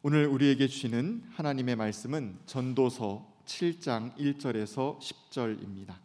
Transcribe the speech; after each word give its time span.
오늘 0.00 0.28
우리에게 0.28 0.68
주시는 0.68 1.24
하나님의 1.34 1.74
말씀은 1.74 2.38
전도서 2.46 3.26
7장 3.44 4.16
1절에서 4.16 5.00
10절입니다. 5.00 5.96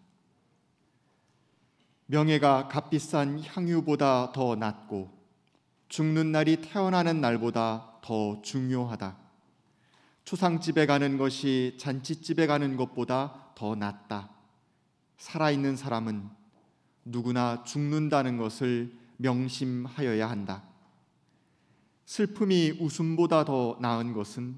명예가 2.08 2.70
값비싼 2.70 3.44
향유보다 3.44 4.32
더 4.32 4.56
낫고 4.56 5.16
죽는 5.90 6.32
날이 6.32 6.60
태어나는 6.60 7.22
날보다 7.22 8.00
더 8.02 8.42
중요하다. 8.42 9.16
초상집에 10.26 10.88
가는 10.88 11.20
것이 11.20 11.78
잔치집에 11.80 12.48
가는 12.48 12.76
것보다 12.76 13.52
더 13.54 13.76
낫다. 13.76 14.32
살아있는 15.18 15.76
사람은 15.76 16.32
누구나 17.06 17.64
죽는다는 17.64 18.38
것을 18.38 18.98
명심하여야 19.18 20.28
한다. 20.28 20.73
슬픔이 22.06 22.72
웃음보다 22.80 23.46
더 23.46 23.78
나은 23.82 24.14
것은 24.14 24.58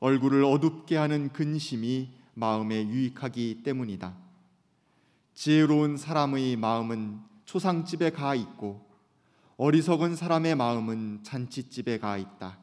얼굴을 0.00 0.44
어둡게 0.44 0.96
하는 0.96 1.32
근심이 1.32 2.10
마음에 2.34 2.86
유익하기 2.86 3.62
때문이다. 3.64 4.16
지혜로운 5.34 5.96
사람의 5.96 6.56
마음은 6.56 7.20
초상집에 7.44 8.10
가 8.10 8.34
있고 8.34 8.88
어리석은 9.56 10.14
사람의 10.14 10.54
마음은 10.54 11.20
잔치집에 11.24 11.98
가 11.98 12.16
있다. 12.16 12.58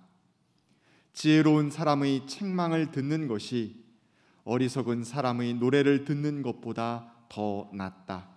지혜로운 1.12 1.72
사람의 1.72 2.28
책망을 2.28 2.92
듣는 2.92 3.28
것이 3.28 3.84
어리석은 4.46 5.04
사람의 5.04 5.56
노래를 5.56 6.06
듣는 6.06 6.42
것보다 6.42 7.12
더 7.28 7.70
낫다. 7.74 8.30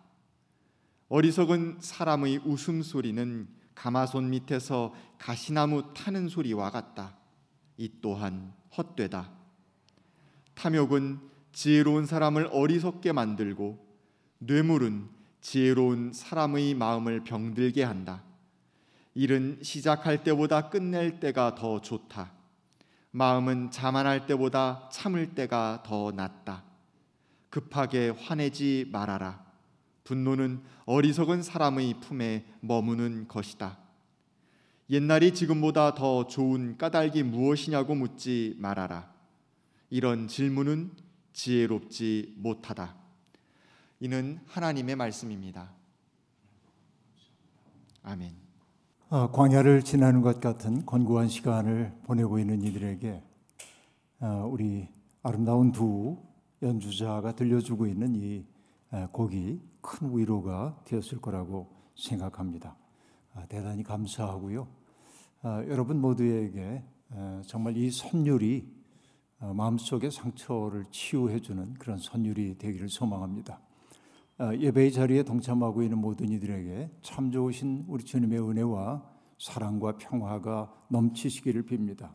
어리석은 1.08 1.78
사람의 1.80 2.38
웃음소리는 2.44 3.57
가마손 3.78 4.30
밑에서 4.30 4.92
가시나무 5.18 5.94
타는 5.94 6.28
소리와 6.28 6.70
같다. 6.70 7.14
이 7.76 7.88
또한 8.00 8.52
헛되다. 8.76 9.30
탐욕은 10.54 11.20
지혜로운 11.52 12.04
사람을 12.04 12.48
어리석게 12.50 13.12
만들고 13.12 13.78
뇌물은 14.38 15.08
지혜로운 15.40 16.12
사람의 16.12 16.74
마음을 16.74 17.22
병들게 17.22 17.84
한다. 17.84 18.24
일은 19.14 19.60
시작할 19.62 20.24
때보다 20.24 20.70
끝낼 20.70 21.20
때가 21.20 21.54
더 21.54 21.80
좋다. 21.80 22.32
마음은 23.12 23.70
자만할 23.70 24.26
때보다 24.26 24.88
참을 24.92 25.36
때가 25.36 25.84
더 25.86 26.10
낫다. 26.10 26.64
급하게 27.48 28.08
화내지 28.10 28.88
말아라. 28.90 29.47
분노는 30.08 30.62
어리석은 30.86 31.42
사람의 31.42 32.00
품에 32.00 32.46
머무는 32.60 33.28
것이다. 33.28 33.78
옛날이 34.88 35.34
지금보다 35.34 35.94
더 35.94 36.26
좋은 36.26 36.78
까닭이 36.78 37.24
무엇이냐고 37.24 37.94
묻지 37.94 38.56
말아라. 38.58 39.12
이런 39.90 40.26
질문은 40.26 40.92
지혜롭지 41.34 42.36
못하다. 42.38 42.96
이는 44.00 44.40
하나님의 44.46 44.96
말씀입니다. 44.96 45.74
아멘. 48.02 48.32
어, 49.10 49.30
광야를 49.30 49.82
지나는 49.82 50.22
것 50.22 50.40
같은 50.40 50.86
권고한 50.86 51.28
시간을 51.28 51.92
보내고 52.04 52.38
있는 52.38 52.62
이들에게 52.62 53.22
어, 54.20 54.48
우리 54.50 54.88
아름다운 55.22 55.70
두 55.70 56.16
연주자가 56.62 57.32
들려주고 57.32 57.86
있는 57.86 58.14
이 58.14 58.46
곡이 59.12 59.60
큰 59.80 60.16
위로가 60.16 60.80
되었을 60.84 61.20
거라고 61.20 61.70
생각합니다. 61.94 62.76
아, 63.34 63.44
대단히 63.46 63.82
감사하고요. 63.82 64.66
아, 65.42 65.64
여러분 65.68 66.00
모두에게 66.00 66.82
정말 67.46 67.76
이 67.76 67.90
선율이 67.90 68.78
어, 69.40 69.54
마음속의 69.54 70.10
상처를 70.10 70.86
치유해주는 70.90 71.74
그런 71.74 71.98
선율이 71.98 72.58
되기를 72.58 72.88
소망합니다. 72.88 73.60
아, 74.38 74.54
예배의 74.54 74.92
자리에 74.92 75.22
동참하고 75.22 75.82
있는 75.82 75.98
모든 75.98 76.28
이들에게 76.30 76.90
참 77.02 77.30
좋으신 77.30 77.84
우리 77.86 78.02
주님의 78.04 78.40
은혜와 78.40 79.04
사랑과 79.38 79.96
평화가 79.96 80.74
넘치시기를 80.88 81.66
빕니다. 81.66 82.10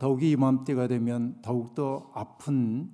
더욱이 0.00 0.30
이맘때가 0.32 0.88
되면 0.88 1.40
더욱더 1.42 2.10
아픈 2.14 2.90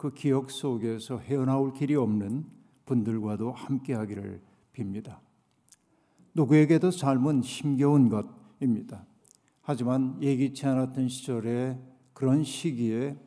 그 0.00 0.14
기억 0.14 0.50
속에서 0.50 1.18
헤어나올 1.18 1.74
길이 1.74 1.94
없는 1.94 2.46
분들과도 2.86 3.52
함께하기를 3.52 4.40
빕니다. 4.72 5.18
누구에게도 6.32 6.90
삶은 6.90 7.42
힘겨운 7.42 8.08
것입니다. 8.08 9.04
하지만 9.60 10.16
예기치 10.22 10.66
않았던 10.66 11.10
시절에 11.10 11.78
그런 12.14 12.42
시기에 12.44 13.18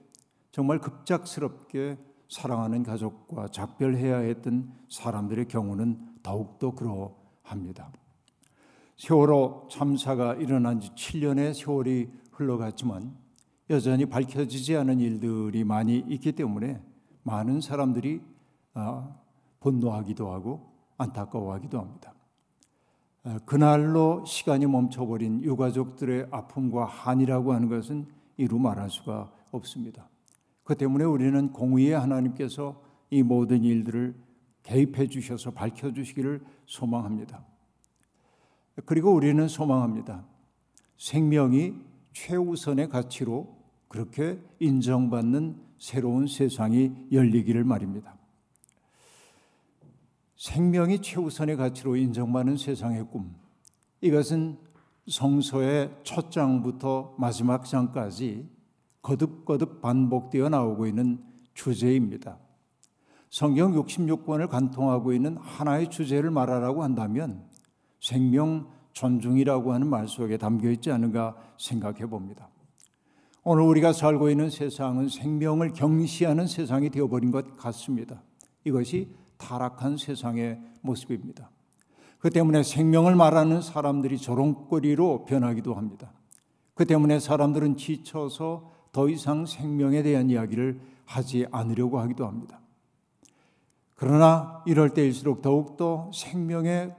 정말 0.51 0.79
급작스럽게 0.79 1.99
사랑하는 2.27 2.81
가족과 2.81 3.49
작별해야 3.49 4.17
했던 4.17 4.73
사람들의 4.89 5.47
경우는 5.49 5.99
더욱더 6.23 6.71
그러합니다. 6.71 7.91
세월호 8.97 9.67
참사가 9.69 10.33
일어난 10.33 10.79
지 10.79 10.89
7년의 10.95 11.53
세월이 11.53 12.09
흘러갔지만 12.31 13.15
여전히 13.73 14.05
밝혀지지 14.05 14.77
않은 14.77 14.99
일들이 14.99 15.63
많이 15.63 15.97
있기 16.07 16.33
때문에 16.33 16.79
많은 17.23 17.59
사람들이 17.59 18.21
아, 18.75 19.15
분노하기도 19.61 20.31
하고 20.31 20.71
안타까워하기도 20.97 21.79
합니다. 21.79 22.13
아, 23.23 23.39
그날로 23.45 24.23
시간이 24.25 24.67
멈춰버린 24.67 25.43
유가족들의 25.43 26.27
아픔과 26.29 26.85
한이라고 26.85 27.53
하는 27.53 27.67
것은 27.67 28.05
이루 28.37 28.59
말할 28.59 28.91
수가 28.91 29.31
없습니다. 29.51 30.07
그 30.63 30.75
때문에 30.75 31.03
우리는 31.03 31.51
공의의 31.51 31.93
하나님께서 31.99 32.79
이 33.09 33.23
모든 33.23 33.63
일들을 33.63 34.13
개입해 34.61 35.07
주셔서 35.07 35.49
밝혀 35.49 35.91
주시기를 35.91 36.43
소망합니다. 36.67 37.43
그리고 38.85 39.11
우리는 39.13 39.47
소망합니다. 39.47 40.25
생명이 40.97 41.73
최우선의 42.13 42.89
가치로 42.89 43.62
그렇게 43.93 44.41
인정받는 44.57 45.55
새로운 45.77 46.25
세상이 46.25 47.09
열리기를 47.11 47.63
말입니다. 47.63 48.15
생명이 50.35 51.03
최우선의 51.03 51.57
가치로 51.57 51.95
인정받는 51.95 52.57
세상의 52.57 53.03
꿈. 53.11 53.35
이것은 54.01 54.57
성서의 55.07 55.95
첫 56.03 56.31
장부터 56.31 57.13
마지막 57.19 57.65
장까지 57.65 58.49
거듭거듭 59.03 59.79
반복되어 59.81 60.49
나오고 60.49 60.87
있는 60.87 61.23
주제입니다. 61.53 62.39
성경 63.29 63.73
66권을 63.73 64.49
관통하고 64.49 65.13
있는 65.13 65.37
하나의 65.37 65.91
주제를 65.91 66.31
말하라고 66.31 66.81
한다면 66.81 67.43
생명 68.01 68.71
존중이라고 68.93 69.71
하는 69.71 69.87
말 69.87 70.07
속에 70.07 70.37
담겨 70.37 70.71
있지 70.71 70.91
않은가 70.91 71.35
생각해 71.59 72.07
봅니다. 72.07 72.49
오늘 73.45 73.63
우리가 73.63 73.91
살고 73.91 74.29
있는 74.29 74.49
세상은 74.49 75.09
생명을 75.09 75.73
경시하는 75.73 76.47
세상이 76.47 76.89
되어버린 76.89 77.29
것 77.29 77.57
같습니다. 77.57 78.23
이것이 78.63 79.09
타락한 79.37 79.97
세상의 79.97 80.61
모습입니다. 80.79 81.49
그 82.19 82.29
때문에 82.29 82.63
생명을 82.63 83.15
말하는 83.15 83.61
사람들이 83.61 84.17
조롱거리로 84.17 85.25
변하기도 85.25 85.73
합니다. 85.73 86.13
그 86.73 86.85
때문에 86.85 87.19
사람들은 87.19 87.75
지쳐서 87.75 88.71
더 88.93 89.09
이상 89.09 89.45
생명에 89.45 90.03
대한 90.03 90.29
이야기를 90.29 90.79
하지 91.03 91.45
않으려고 91.51 91.99
하기도 91.99 92.25
합니다. 92.25 92.61
그러나 93.95 94.63
이럴 94.65 94.91
때일수록 94.91 95.41
더욱더 95.41 96.09
생명의 96.13 96.95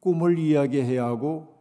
꿈을 0.00 0.38
이야기해야 0.38 1.04
하고 1.04 1.54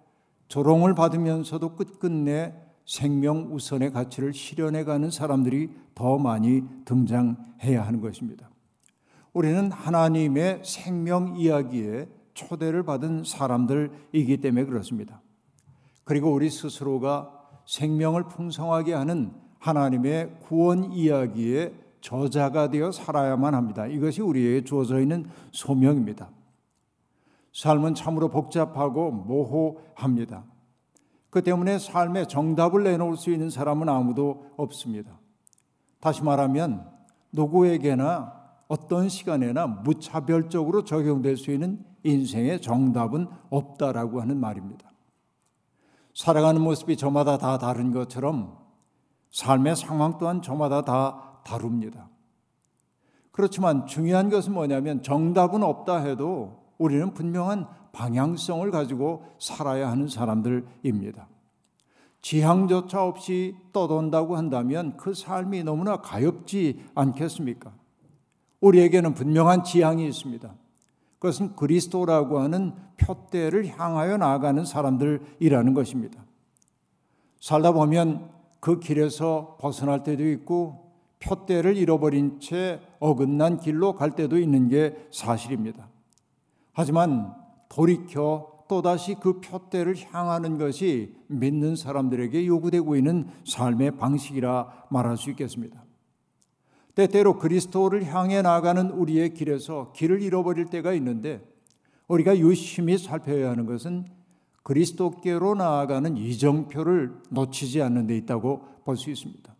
조롱을 0.47 0.95
받으면서도 0.95 1.75
끝끝내 1.75 2.64
생명 2.85 3.53
우선의 3.53 3.91
가치를 3.91 4.33
실현해 4.33 4.83
가는 4.83 5.09
사람들이 5.09 5.69
더 5.95 6.17
많이 6.17 6.63
등장해야 6.85 7.85
하는 7.85 8.01
것입니다. 8.01 8.49
우리는 9.33 9.71
하나님의 9.71 10.61
생명 10.63 11.35
이야기에 11.37 12.07
초대를 12.33 12.83
받은 12.83 13.23
사람들이기 13.23 14.37
때문에 14.37 14.65
그렇습니다. 14.65 15.21
그리고 16.03 16.31
우리 16.31 16.49
스스로가 16.49 17.31
생명을 17.65 18.27
풍성하게 18.27 18.93
하는 18.93 19.33
하나님의 19.59 20.37
구원 20.41 20.91
이야기의 20.91 21.73
저자가 22.01 22.69
되어 22.69 22.91
살아야만 22.91 23.55
합니다. 23.55 23.87
이것이 23.87 24.21
우리에게 24.21 24.63
주어져 24.63 25.01
있는 25.01 25.25
소명입니다. 25.51 26.29
삶은 27.51 27.95
참으로 27.95 28.29
복잡하고 28.29 29.11
모호합니다. 29.11 30.43
그 31.35 31.41
때문에 31.43 31.79
삶에 31.79 32.27
정답을 32.27 32.85
내놓을 32.85 33.17
수 33.17 33.29
있는 33.29 33.49
사람은 33.49 33.89
아무도 33.89 34.45
없습니다. 34.55 35.19
다시 35.99 36.23
말하면 36.23 36.89
누구에게나 37.33 38.31
어떤 38.69 39.09
시간에나 39.09 39.67
무차별적으로 39.67 40.85
적용될 40.85 41.35
수 41.35 41.51
있는 41.51 41.83
인생의 42.03 42.61
정답은 42.61 43.27
없다라고 43.49 44.21
하는 44.21 44.39
말입니다. 44.39 44.89
살아가는 46.13 46.61
모습이 46.61 46.95
저마다 46.95 47.37
다 47.37 47.57
다른 47.57 47.91
것처럼 47.91 48.57
삶의 49.31 49.75
상황 49.75 50.17
또한 50.17 50.41
저마다 50.41 50.83
다 50.83 51.41
다릅니다. 51.43 52.07
그렇지만 53.33 53.87
중요한 53.87 54.29
것은 54.29 54.53
뭐냐면 54.53 55.03
정답은 55.03 55.63
없다 55.63 55.97
해도 55.97 56.63
우리는 56.77 57.13
분명한 57.13 57.67
방향성을 57.95 58.69
가지고 58.71 59.23
살아야 59.39 59.89
하는 59.89 60.09
사람들입니다. 60.09 61.29
지향조차 62.21 63.03
없이 63.05 63.55
떠돈다고 63.71 64.35
한다면 64.35 64.97
그 64.97 65.13
삶이 65.13 65.63
너무나 65.63 65.97
가엽지 66.01 66.83
않겠습니까? 66.93 67.71
우리에게는 68.59 69.13
분명한 69.13 69.63
지향이 69.63 70.05
있습니다. 70.07 70.53
그것은 71.19 71.55
그리스도라고 71.55 72.39
하는 72.39 72.73
표대를 72.97 73.67
향하여 73.67 74.17
나아가는 74.17 74.65
사람들이라는 74.65 75.73
것입니다. 75.73 76.25
살다 77.39 77.71
보면 77.71 78.29
그 78.59 78.79
길에서 78.79 79.57
벗어날 79.61 80.03
때도 80.03 80.27
있고 80.31 80.91
표대를 81.19 81.77
잃어버린 81.77 82.39
채 82.39 82.81
어긋난 82.99 83.59
길로 83.59 83.93
갈 83.93 84.11
때도 84.11 84.37
있는 84.37 84.67
게 84.67 85.07
사실입니다. 85.11 85.87
하지만 86.73 87.44
돌이켜 87.69 88.55
또다시 88.67 89.15
그 89.15 89.41
표대를 89.41 89.95
향하는 90.11 90.57
것이 90.57 91.15
믿는 91.27 91.75
사람들에게 91.75 92.47
요구되고 92.47 92.95
있는 92.95 93.27
삶의 93.45 93.97
방식이라 93.97 94.87
말할 94.89 95.17
수 95.17 95.29
있겠습니다. 95.31 95.83
때때로 96.95 97.37
그리스도를 97.37 98.05
향해 98.05 98.41
나가는 98.41 98.89
우리의 98.89 99.33
길에서 99.33 99.91
길을 99.93 100.21
잃어버릴 100.21 100.65
때가 100.65 100.93
있는데 100.93 101.43
우리가 102.07 102.37
유심히 102.37 102.97
살펴야 102.97 103.51
하는 103.51 103.65
것은 103.65 104.05
그리스도께로 104.63 105.55
나아가는 105.55 106.17
이정표를 106.17 107.21
놓치지 107.29 107.81
않는 107.81 108.07
데 108.07 108.17
있다고 108.17 108.65
볼 108.83 108.97
수 108.97 109.11
있습니다. 109.11 109.55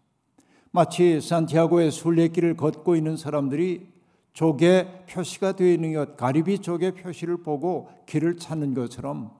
마치 0.72 1.22
산티아고의 1.22 1.92
순례길을 1.92 2.58
걷고 2.58 2.96
있는 2.96 3.16
사람들이 3.18 3.95
조개 4.36 5.06
표시가 5.10 5.54
되어 5.54 5.70
있는 5.70 5.94
것, 5.94 6.18
가리비 6.18 6.60
조개 6.60 6.92
표시를 6.92 7.38
보고 7.38 7.88
길을 8.06 8.36
찾는 8.36 8.74
것처럼 8.74 9.32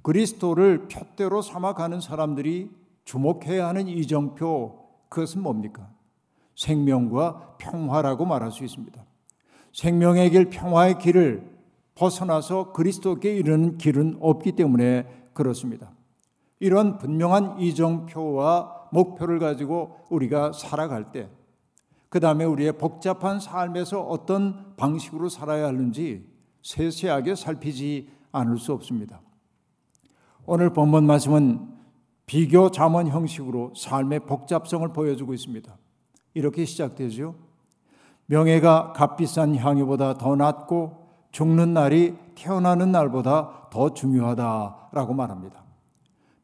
그리스도를 0.00 0.88
표대로 0.88 1.42
삼아가는 1.42 2.00
사람들이 2.00 2.70
주목해야 3.04 3.68
하는 3.68 3.88
이정표, 3.88 4.78
그것은 5.10 5.42
뭡니까? 5.42 5.90
생명과 6.56 7.56
평화라고 7.58 8.24
말할 8.24 8.50
수 8.52 8.64
있습니다. 8.64 9.04
생명의 9.74 10.30
길, 10.30 10.48
평화의 10.48 10.98
길을 10.98 11.46
벗어나서 11.94 12.72
그리스도께 12.72 13.36
이르는 13.36 13.76
길은 13.76 14.16
없기 14.20 14.52
때문에 14.52 15.28
그렇습니다. 15.34 15.92
이런 16.58 16.96
분명한 16.96 17.60
이정표와 17.60 18.88
목표를 18.92 19.38
가지고 19.38 19.98
우리가 20.08 20.52
살아갈 20.52 21.12
때, 21.12 21.28
그 22.08 22.20
다음에 22.20 22.44
우리의 22.44 22.78
복잡한 22.78 23.40
삶에서 23.40 24.02
어떤 24.02 24.74
방식으로 24.76 25.28
살아야 25.28 25.66
하는지 25.66 26.26
세세하게 26.62 27.34
살피지 27.34 28.08
않을 28.32 28.58
수 28.58 28.72
없습니다. 28.72 29.20
오늘 30.44 30.72
본문 30.72 31.06
말씀은 31.06 31.74
비교 32.26 32.70
자문 32.70 33.08
형식으로 33.08 33.72
삶의 33.76 34.20
복잡성을 34.20 34.86
보여주고 34.92 35.32
있습니다. 35.34 35.76
이렇게 36.34 36.64
시작되죠. 36.64 37.34
명예가 38.26 38.92
값비싼 38.92 39.54
향유보다 39.56 40.14
더 40.14 40.36
낫고 40.36 41.06
죽는 41.30 41.74
날이 41.74 42.16
태어나는 42.34 42.92
날보다 42.92 43.68
더 43.70 43.94
중요하다라고 43.94 45.14
말합니다. 45.14 45.64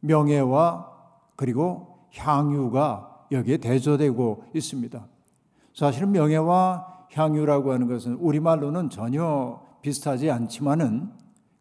명예와 0.00 0.92
그리고 1.36 2.06
향유가 2.14 3.26
여기에 3.32 3.58
대조되고 3.58 4.44
있습니다. 4.54 5.06
사실은 5.74 6.12
명예와 6.12 7.06
향유라고 7.12 7.72
하는 7.72 7.88
것은 7.88 8.14
우리말로는 8.14 8.90
전혀 8.90 9.60
비슷하지 9.82 10.30
않지만은 10.30 11.10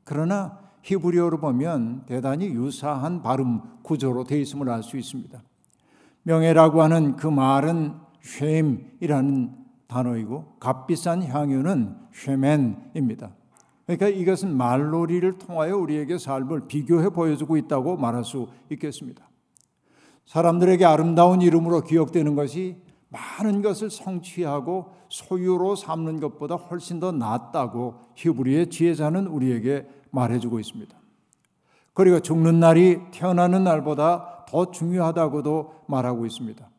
그러나 0.04 0.60
히브리어로 0.84 1.40
보면 1.40 2.06
대단히 2.06 2.48
유사한 2.48 3.22
발음 3.22 3.62
구조로 3.84 4.24
되어 4.24 4.40
있음을 4.40 4.70
알 4.70 4.84
수 4.84 4.98
있습니다. 4.98 5.42
명예라고 6.24 6.82
하는 6.82 7.16
그 7.16 7.28
말은 7.28 7.94
쉐임이라는 8.22 9.56
단어이고 9.88 10.58
값비싼 10.60 11.24
향유는 11.24 11.96
쉐맨입니다. 12.14 13.32
그러니까 13.86 14.08
이것은 14.08 14.56
말놀이를 14.56 15.38
통하여 15.38 15.76
우리에게 15.78 16.18
삶을 16.18 16.68
비교해 16.68 17.10
보여주고 17.10 17.58
있다고 17.58 17.98
말할 17.98 18.24
수 18.24 18.48
있겠습니다. 18.70 19.28
사람들에게 20.26 20.86
아름다운 20.86 21.42
이름으로 21.42 21.82
기억되는 21.82 22.36
것이 22.36 22.78
많은 23.12 23.62
것을 23.62 23.90
성취하고 23.90 24.94
소유로 25.10 25.76
삼는 25.76 26.22
것보다 26.22 26.56
훨씬 26.56 27.00
더 27.00 27.12
낫다고 27.12 28.00
히브리의 28.16 28.70
지혜자는 28.70 29.28
우리에게 29.28 29.88
말해주고 30.12 30.60
있습니다. 30.60 30.98
그리고 31.94 32.22
죽는 32.22 32.60
날이 32.60 33.00
태어나는 33.12 33.66
날보다 33.66 34.46
더 34.48 34.72
중요하다고도 34.72 35.84
말하고 35.88 36.26
있습니다. 36.26 36.70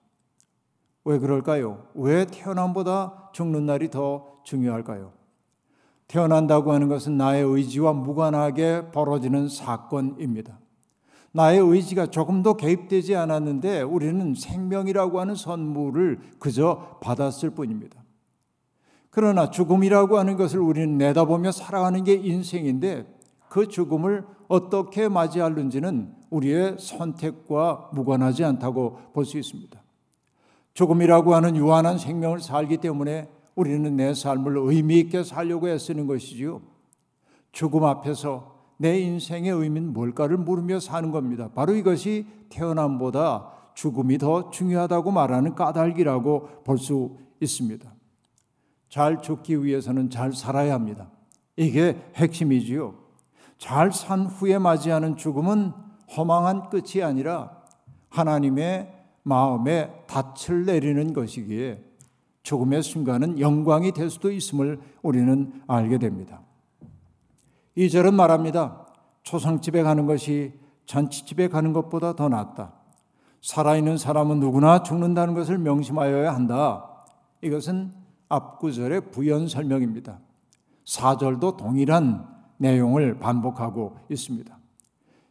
왜 1.05 1.19
그럴까요? 1.19 1.87
왜 1.95 2.25
태어남보다 2.25 3.31
죽는 3.33 3.67
날이 3.67 3.91
더 3.91 4.41
중요할까요? 4.45 5.13
태어난다고 6.09 6.73
하는 6.73 6.89
것은 6.89 7.17
나의 7.17 7.43
의지와 7.45 7.93
무관하게 7.93 8.91
벌어지는 8.93 9.49
사건입니다. 9.49 10.62
나의 11.33 11.59
의지가 11.61 12.07
조금도 12.07 12.55
개입되지 12.55 13.17
않았는데 13.17 13.83
우리는 13.83 14.35
생명이라고 14.35 15.21
하는 15.21 15.35
선물을 15.35 16.21
그저 16.39 16.99
받았을 17.03 17.51
뿐입니다. 17.51 18.03
그러나 19.11 19.51
죽음이라고 19.51 20.19
하는 20.19 20.37
것을 20.37 20.61
우리는 20.61 20.99
내다보며 20.99 21.53
살아가는 21.53 22.03
게 22.05 22.15
인생인데 22.15 23.07
그 23.49 23.69
죽음을 23.69 24.25
어떻게 24.49 25.09
맞이하는지는 25.09 26.15
우리의 26.31 26.77
선택과 26.79 27.91
무관하지 27.93 28.45
않다고 28.45 28.99
볼 29.13 29.25
수 29.25 29.39
있습니다. 29.39 29.83
죽음이라고 30.75 31.35
하는 31.35 31.57
유한한 31.57 31.99
생명을 31.99 32.41
살기 32.41 32.79
때문에 32.79 33.29
우리는 33.55 33.95
내 33.97 34.15
삶을 34.15 34.57
의미 34.57 35.01
있게 35.01 35.23
살려고 35.23 35.69
애쓰는 35.69 36.07
것이지요. 36.07 36.63
죽음 37.53 37.85
앞에서 37.85 38.52
내 38.83 38.99
인생의 38.99 39.53
의미는 39.53 39.93
뭘까를 39.93 40.37
물으며 40.39 40.81
사는 40.81 41.13
겁니다. 41.13 41.49
바로 41.55 41.73
이것이 41.77 42.27
태어남보다 42.49 43.49
죽음이 43.75 44.19
더 44.19 44.51
중요하다고 44.51 45.13
말하는 45.13 45.55
까닭이라고 45.55 46.65
볼 46.65 46.79
수 46.79 47.17
있습니다. 47.41 47.93
잘 48.89 49.23
죽기 49.23 49.65
위해서는 49.65 50.11
잘 50.11 50.33
살아야 50.33 50.75
합니다. 50.75 51.11
이게 51.57 51.97
핵심이지요. 52.17 52.95
잘 53.59 53.93
산 53.93 54.27
후에 54.27 54.59
맞이하는 54.59 55.17
죽음은 55.17 55.73
허망한 56.17 56.69
끝이 56.69 57.03
아니라 57.05 57.63
하나님의 58.11 58.93
마음에 59.23 59.93
닻을 60.09 60.67
내리는 60.67 61.13
것이기에 61.13 61.83
죽음의 62.43 62.83
순간은 62.83 63.39
영광이 63.39 63.93
될 63.93 64.11
수도 64.11 64.33
있음을 64.33 64.81
우리는 65.03 65.63
알게 65.69 65.99
됩니다. 65.99 66.42
이 67.75 67.89
절은 67.89 68.15
말합니다. 68.15 68.87
초상집에 69.23 69.83
가는 69.83 70.07
것이 70.07 70.53
잔치집에 70.87 71.49
가는 71.49 71.73
것보다 71.73 72.15
더 72.15 72.29
낫다. 72.29 72.75
살아있는 73.41 73.97
사람은 73.97 74.41
누구나 74.41 74.83
죽는다는 74.83 75.35
것을 75.35 75.59
명심하여야 75.59 76.35
한다. 76.35 77.05
이것은 77.41 77.93
앞구절의 78.29 79.11
부연 79.11 79.49
설명입니다. 79.49 80.19
4절도 80.85 81.57
동일한 81.57 82.29
내용을 82.59 83.19
반복하고 83.19 83.97
있습니다. 84.11 84.57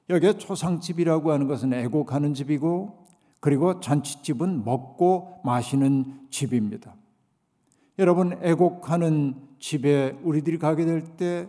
여기에 0.10 0.38
초상집이라고 0.38 1.31
하는 1.31 1.48
것은 1.48 1.74
애곡하는 1.74 2.33
집이고 2.33 3.05
그리고 3.39 3.79
잔치집은 3.79 4.65
먹고 4.65 5.41
마시는 5.43 6.27
집입니다. 6.29 6.95
여러분 8.00 8.38
애곡하는 8.41 9.36
집에 9.60 10.17
우리들이 10.24 10.57
가게 10.57 10.86
될 10.86 11.15
때 11.17 11.48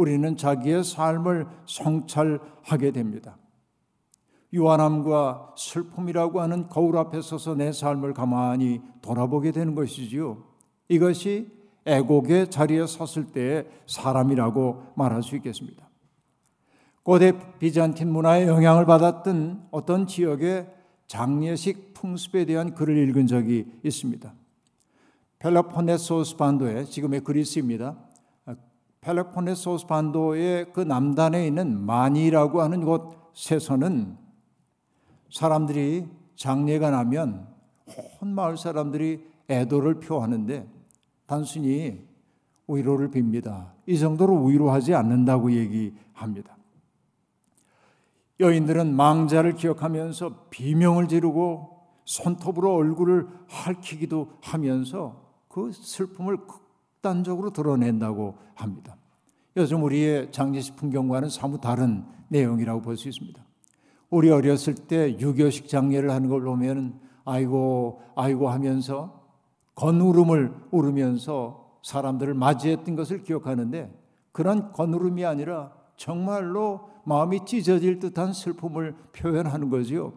우리는 0.00 0.36
자기의 0.36 0.82
삶을 0.82 1.46
성찰하게 1.66 2.92
됩니다. 2.92 3.36
유한함과 4.52 5.54
슬픔이라고 5.56 6.40
하는 6.40 6.68
거울 6.68 6.96
앞에 6.96 7.20
서서 7.20 7.54
내 7.54 7.70
삶을 7.70 8.14
가만히 8.14 8.80
돌아보게 9.02 9.52
되는 9.52 9.74
것이지요. 9.74 10.42
이것이 10.88 11.52
애곡의 11.84 12.50
자리에 12.50 12.86
섰을 12.86 13.26
때의 13.26 13.68
사람이라고 13.86 14.92
말할 14.96 15.22
수 15.22 15.36
있겠습니다. 15.36 15.88
고대 17.02 17.32
비잔틴 17.58 18.10
문화의 18.10 18.48
영향을 18.48 18.86
받았던 18.86 19.68
어떤 19.70 20.06
지역의 20.06 20.68
장례식 21.08 21.94
풍습에 21.94 22.46
대한 22.46 22.74
글을 22.74 22.96
읽은 23.08 23.26
적이 23.26 23.66
있습니다. 23.82 24.32
펠로폰네소스 25.38 26.36
반도에 26.36 26.84
지금의 26.84 27.20
그리스입니다. 27.20 28.09
펠로폰네소스 29.00 29.86
반도의 29.86 30.72
그 30.72 30.80
남단에 30.80 31.46
있는 31.46 31.80
마니라고 31.80 32.60
하는 32.60 32.84
곳에서는 32.84 34.16
사람들이 35.30 36.06
장례가 36.36 36.90
나면 36.90 37.48
온 38.20 38.34
마을 38.34 38.56
사람들이 38.56 39.24
애도를 39.48 40.00
표하는데 40.00 40.68
단순히 41.26 42.06
위로를 42.68 43.10
빕니다. 43.10 43.70
이 43.86 43.98
정도로 43.98 44.44
위로하지 44.44 44.94
않는다고 44.94 45.52
얘기합니다. 45.52 46.56
여인들은 48.38 48.94
망자를 48.94 49.54
기억하면서 49.54 50.46
비명을 50.50 51.08
지르고 51.08 51.78
손톱으로 52.04 52.74
얼굴을 52.74 53.28
핥히기도 53.48 54.32
하면서 54.40 55.30
그 55.48 55.72
슬픔을 55.72 56.38
극단적으로 57.00 57.50
드러낸다고 57.50 58.36
합니다. 58.54 58.96
요즘 59.56 59.82
우리의 59.82 60.30
장례식 60.30 60.76
풍경과는 60.76 61.28
사뭇 61.30 61.60
다른 61.60 62.04
내용이라고 62.28 62.82
볼 62.82 62.96
수 62.96 63.08
있습니다. 63.08 63.42
우리 64.10 64.30
어렸을 64.30 64.74
때 64.74 65.18
유교식 65.18 65.68
장례를 65.68 66.10
하는 66.10 66.28
걸 66.28 66.42
보면 66.42 67.00
아이고 67.24 68.02
아이고 68.16 68.48
하면서 68.50 69.20
건울음을 69.74 70.52
울으면서 70.70 71.78
사람들을 71.82 72.34
맞이했던 72.34 72.96
것을 72.96 73.22
기억하는데 73.22 73.90
그런 74.32 74.72
건울음이 74.72 75.24
아니라 75.24 75.72
정말로 75.96 76.90
마음이 77.04 77.46
찢어질 77.46 77.98
듯한 77.98 78.32
슬픔을 78.32 78.94
표현하는 79.12 79.70
거지요. 79.70 80.12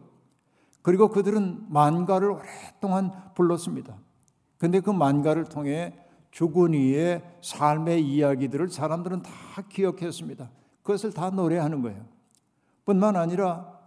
그리고 0.82 1.08
그들은 1.08 1.68
만가를 1.70 2.32
오랫동안 2.32 3.12
불렀습니다. 3.36 3.96
근데 4.58 4.82
그 4.82 4.90
만가를 4.90 5.46
통해 5.46 6.03
죽은 6.34 6.74
이의 6.74 7.22
삶의 7.42 8.04
이야기들을 8.04 8.70
사람들은 8.70 9.22
다 9.22 9.32
기억했습니다. 9.70 10.50
그것을 10.82 11.14
다 11.14 11.30
노래하는 11.30 11.84
거예요. 11.84 12.04
뿐만 12.86 13.16
아니라 13.16 13.80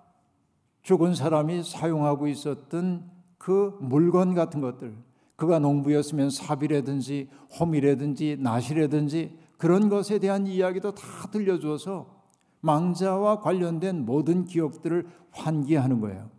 죽은 0.83 1.17
사람이 1.17 1.65
사용하고 1.65 2.29
있었던 2.29 3.11
그 3.37 3.77
물건 3.81 4.35
같은 4.35 4.61
것들, 4.61 4.97
그가 5.35 5.59
농부였으면 5.59 6.31
삽이라든지 6.31 7.29
호미라든지 7.59 8.37
나시라든지 8.39 9.37
그런 9.59 9.89
것에 9.89 10.21
대한 10.21 10.47
이야기도 10.47 10.95
다 10.95 11.05
들려주어서 11.33 12.15
망자와 12.61 13.41
관련된 13.41 14.07
모든 14.07 14.45
기억들을 14.45 15.09
환기하는 15.33 16.01
거예요. 16.01 16.31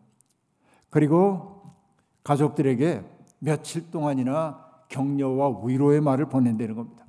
그리고 0.89 1.63
가족들에게 2.23 3.03
며칠 3.39 3.91
동안이나 3.91 4.66
격려와 4.89 5.61
위로의 5.63 6.01
말을 6.01 6.29
보낸다는 6.29 6.75
겁니다. 6.75 7.05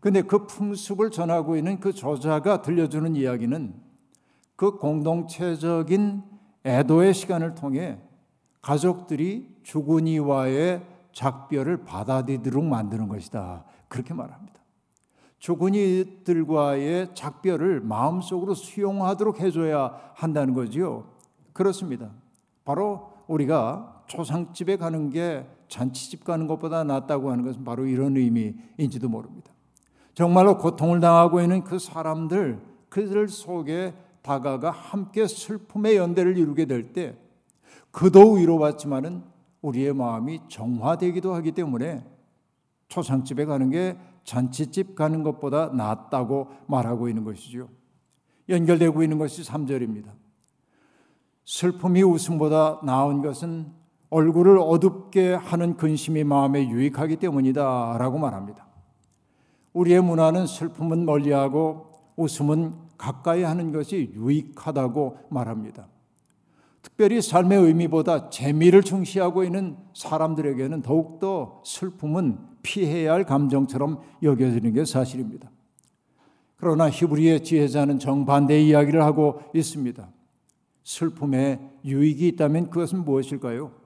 근데 0.00 0.22
그 0.22 0.46
풍습을 0.46 1.10
전하고 1.10 1.56
있는 1.56 1.78
그 1.78 1.92
저자가 1.92 2.62
들려주는 2.62 3.14
이야기는 3.14 3.74
그 4.56 4.78
공동체적인 4.78 6.22
애도의 6.64 7.14
시간을 7.14 7.54
통해 7.54 7.98
가족들이 8.60 9.56
죽은 9.62 10.06
이와의 10.06 10.84
작별을 11.12 11.84
받아들이도록 11.84 12.64
만드는 12.64 13.08
것이다. 13.08 13.64
그렇게 13.88 14.14
말합니다. 14.14 14.60
죽은 15.38 15.74
이들과의 15.74 17.14
작별을 17.14 17.80
마음속으로 17.80 18.54
수용하도록 18.54 19.40
해줘야 19.40 20.00
한다는 20.14 20.54
거지요. 20.54 21.08
그렇습니다. 21.52 22.10
바로 22.64 23.12
우리가 23.26 24.04
초상집에 24.06 24.76
가는 24.76 25.10
게 25.10 25.46
잔치집 25.72 26.24
가는 26.24 26.46
것보다 26.46 26.84
낫다고 26.84 27.30
하는 27.30 27.44
것은 27.44 27.64
바로 27.64 27.86
이런 27.86 28.14
의미인지도 28.14 29.08
모릅니다. 29.08 29.50
정말로 30.12 30.58
고통을 30.58 31.00
당하고 31.00 31.40
있는 31.40 31.64
그 31.64 31.78
사람들, 31.78 32.60
그들 32.90 33.28
속에 33.28 33.94
다가가 34.20 34.70
함께 34.70 35.26
슬픔의 35.26 35.96
연대를 35.96 36.36
이루게 36.36 36.66
될 36.66 36.92
때, 36.92 37.16
그도 37.90 38.32
위로받지만은 38.32 39.22
우리의 39.62 39.94
마음이 39.94 40.40
정화되기도 40.48 41.34
하기 41.36 41.52
때문에 41.52 42.04
초상집에 42.88 43.46
가는 43.46 43.70
게 43.70 43.96
잔치집 44.24 44.94
가는 44.94 45.22
것보다 45.22 45.68
낫다고 45.68 46.48
말하고 46.66 47.08
있는 47.08 47.24
것이죠. 47.24 47.70
연결되고 48.50 49.02
있는 49.02 49.16
것이 49.16 49.42
3절입니다. 49.42 50.10
슬픔이 51.46 52.02
웃음보다 52.02 52.80
나은 52.84 53.22
것은 53.22 53.81
얼굴을 54.12 54.58
어둡게 54.58 55.32
하는 55.32 55.78
근심이 55.78 56.22
마음에 56.22 56.68
유익하기 56.68 57.16
때문이다 57.16 57.96
라고 57.98 58.18
말합니다. 58.18 58.66
우리의 59.72 60.02
문화는 60.02 60.46
슬픔은 60.46 61.06
멀리하고 61.06 61.86
웃음은 62.16 62.74
가까이 62.98 63.42
하는 63.42 63.72
것이 63.72 64.12
유익하다고 64.14 65.16
말합니다. 65.30 65.88
특별히 66.82 67.22
삶의 67.22 67.58
의미보다 67.58 68.28
재미를 68.28 68.82
중시하고 68.82 69.44
있는 69.44 69.78
사람들에게는 69.94 70.82
더욱더 70.82 71.62
슬픔은 71.64 72.38
피해야 72.60 73.14
할 73.14 73.24
감정처럼 73.24 74.00
여겨지는 74.22 74.74
게 74.74 74.84
사실입니다. 74.84 75.50
그러나 76.56 76.90
히브리의 76.90 77.44
지혜자는 77.44 77.98
정반대의 77.98 78.68
이야기를 78.68 79.02
하고 79.02 79.40
있습니다. 79.54 80.06
슬픔에 80.84 81.72
유익이 81.82 82.28
있다면 82.28 82.68
그것은 82.68 83.06
무엇일까요? 83.06 83.81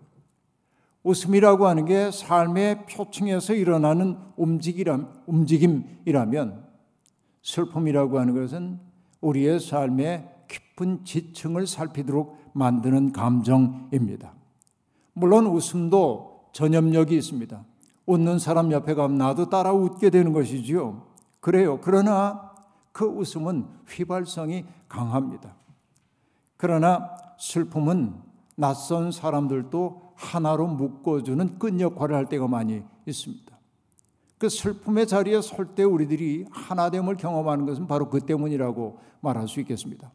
웃음이라고 1.06 1.68
하는 1.68 1.84
게 1.84 2.10
삶의 2.10 2.86
표층에서 2.86 3.54
일어나는 3.54 4.18
움직임이라면 5.26 6.66
슬픔이라고 7.42 8.18
하는 8.18 8.34
것은 8.34 8.80
우리의 9.20 9.60
삶의 9.60 10.28
깊은 10.48 11.04
지층을 11.04 11.68
살피도록 11.68 12.36
만드는 12.54 13.12
감정입니다. 13.12 14.34
물론 15.12 15.46
웃음도 15.46 16.48
전염력이 16.52 17.16
있습니다. 17.16 17.64
웃는 18.06 18.40
사람 18.40 18.72
옆에 18.72 18.94
가면 18.94 19.16
나도 19.16 19.48
따라 19.48 19.72
웃게 19.72 20.10
되는 20.10 20.32
것이지요. 20.32 21.06
그래요. 21.38 21.78
그러나 21.80 22.52
그 22.90 23.04
웃음은 23.04 23.66
휘발성이 23.88 24.64
강합니다. 24.88 25.54
그러나 26.56 27.10
슬픔은 27.38 28.25
낯선 28.56 29.12
사람들도 29.12 30.02
하나로 30.14 30.66
묶어주는 30.66 31.58
끈 31.58 31.80
역할을 31.80 32.16
할 32.16 32.26
때가 32.26 32.48
많이 32.48 32.82
있습니다. 33.06 33.56
그 34.38 34.48
슬픔의 34.48 35.06
자리에 35.06 35.40
설 35.40 35.74
때 35.74 35.82
우리들이 35.82 36.46
하나됨을 36.50 37.16
경험하는 37.16 37.66
것은 37.66 37.86
바로 37.86 38.10
그 38.10 38.20
때문이라고 38.20 38.98
말할 39.20 39.48
수 39.48 39.60
있겠습니다. 39.60 40.10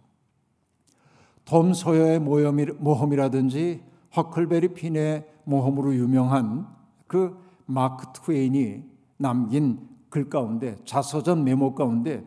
톰 1.46 1.74
소여의 1.74 2.20
모험이라든지 2.20 3.84
허클베리 4.16 4.74
핀의 4.74 5.26
모험으로 5.44 5.96
유명한 5.96 6.68
그 7.08 7.36
마크 7.66 8.08
트웨인이 8.14 8.84
남긴 9.18 9.88
글 10.10 10.30
가운데 10.30 10.78
자서전 10.86 11.44
메모 11.44 11.74
가운데 11.74 12.24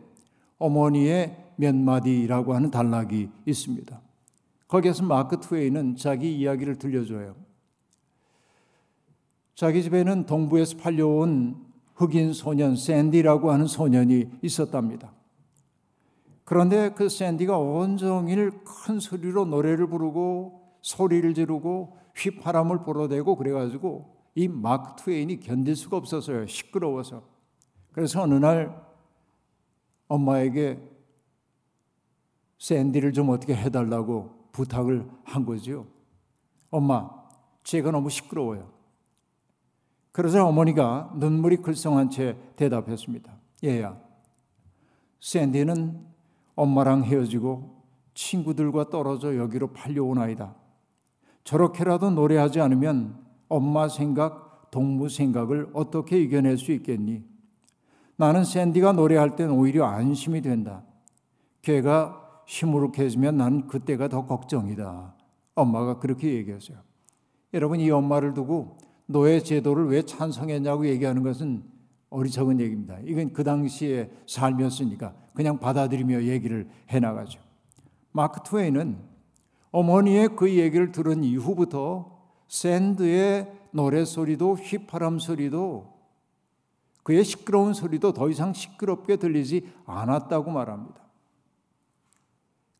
어머니의 0.57 1.51
몇 1.55 1.75
마디라고 1.75 2.55
하는 2.55 2.71
단락이 2.71 3.29
있습니다. 3.45 4.01
거기에서 4.67 5.03
마크 5.03 5.39
트웨인은 5.39 5.95
자기 5.95 6.35
이야기를 6.37 6.77
들려줘요. 6.77 7.35
자기 9.53 9.83
집에는 9.83 10.25
동부에서 10.25 10.77
팔려온 10.77 11.65
흑인 11.95 12.33
소년 12.33 12.75
샌디라고 12.75 13.51
하는 13.51 13.67
소년이 13.67 14.39
있었답니다. 14.41 15.13
그런데 16.43 16.89
그 16.89 17.09
샌디가 17.09 17.57
온종일 17.57 18.51
큰 18.63 18.99
소리로 18.99 19.45
노래를 19.45 19.87
부르고 19.87 20.77
소리를 20.81 21.33
지르고 21.33 21.97
휘파람을 22.15 22.83
불어대고 22.83 23.35
그래가지고 23.35 24.13
이 24.35 24.47
마크 24.47 25.01
트웨인이 25.01 25.39
견딜 25.39 25.75
수가 25.75 25.97
없었어요. 25.97 26.45
시끄러워서. 26.45 27.23
그래서 27.93 28.21
어느 28.21 28.35
날 28.35 28.85
엄마에게 30.07 30.79
샌디를 32.59 33.13
좀 33.13 33.29
어떻게 33.29 33.55
해달라고 33.55 34.34
부탁을 34.55 35.05
한 35.25 35.45
거죠. 35.45 35.85
엄마, 36.71 37.09
제가 37.63 37.91
너무 37.91 38.09
시끄러워요. 38.09 38.71
그래서 40.13 40.47
어머니가 40.47 41.11
눈물이 41.17 41.57
글썽한 41.57 42.09
채 42.09 42.37
대답했습니다. 42.55 43.33
얘야, 43.65 43.99
샌디는 45.19 46.05
엄마랑 46.55 47.03
헤어지고 47.03 47.83
친구들과 48.13 48.89
떨어져 48.89 49.35
여기로 49.35 49.73
팔려온 49.73 50.19
아이다. 50.19 50.55
저렇게라도 51.43 52.11
노래하지 52.11 52.61
않으면 52.61 53.25
엄마 53.49 53.89
생각, 53.89 54.71
동무 54.71 55.09
생각을 55.09 55.69
어떻게 55.73 56.17
이겨낼 56.21 56.57
수 56.57 56.71
있겠니? 56.71 57.25
나는 58.15 58.45
샌디가 58.45 58.93
노래할 58.93 59.35
땐 59.35 59.49
오히려 59.49 59.85
안심이 59.85 60.41
된다. 60.41 60.83
걔가 61.61 62.24
시무룩해지면 62.45 63.37
난 63.37 63.67
그때가 63.67 64.07
더 64.07 64.25
걱정이다. 64.25 65.15
엄마가 65.55 65.99
그렇게 65.99 66.33
얘기했어요. 66.33 66.77
여러분 67.53 67.79
이 67.79 67.89
엄마를 67.89 68.33
두고 68.33 68.77
노예 69.05 69.39
제도를 69.39 69.87
왜 69.87 70.01
찬성했냐고 70.01 70.87
얘기하는 70.87 71.23
것은 71.23 71.63
어리석은 72.09 72.59
얘기입니다. 72.59 72.97
이건 73.03 73.33
그 73.33 73.43
당시에 73.43 74.09
삶이었으니까 74.27 75.13
그냥 75.33 75.59
받아들이며 75.59 76.23
얘기를 76.23 76.69
해나가죠. 76.89 77.39
마크 78.11 78.41
트웨이는 78.43 78.97
어머니의 79.71 80.29
그 80.35 80.53
얘기를 80.53 80.91
들은 80.91 81.23
이후부터 81.23 82.15
샌드의 82.47 83.51
노래 83.71 84.05
소리도 84.05 84.53
휘파람 84.53 85.19
소리도 85.19 85.93
그의 87.03 87.23
시끄러운 87.23 87.73
소리도 87.73 88.13
더 88.13 88.29
이상 88.29 88.53
시끄럽게 88.53 89.17
들리지 89.17 89.67
않았다고 89.85 90.49
말합니다. 90.49 91.04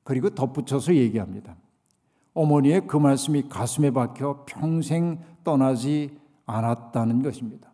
그리고 0.05 0.29
덧붙여서 0.29 0.95
얘기합니다. 0.95 1.57
어머니의 2.33 2.87
그 2.87 2.95
말씀이 2.95 3.49
가슴에 3.49 3.91
박혀 3.91 4.45
평생 4.45 5.19
떠나지 5.43 6.17
않았다는 6.45 7.21
것입니다. 7.21 7.73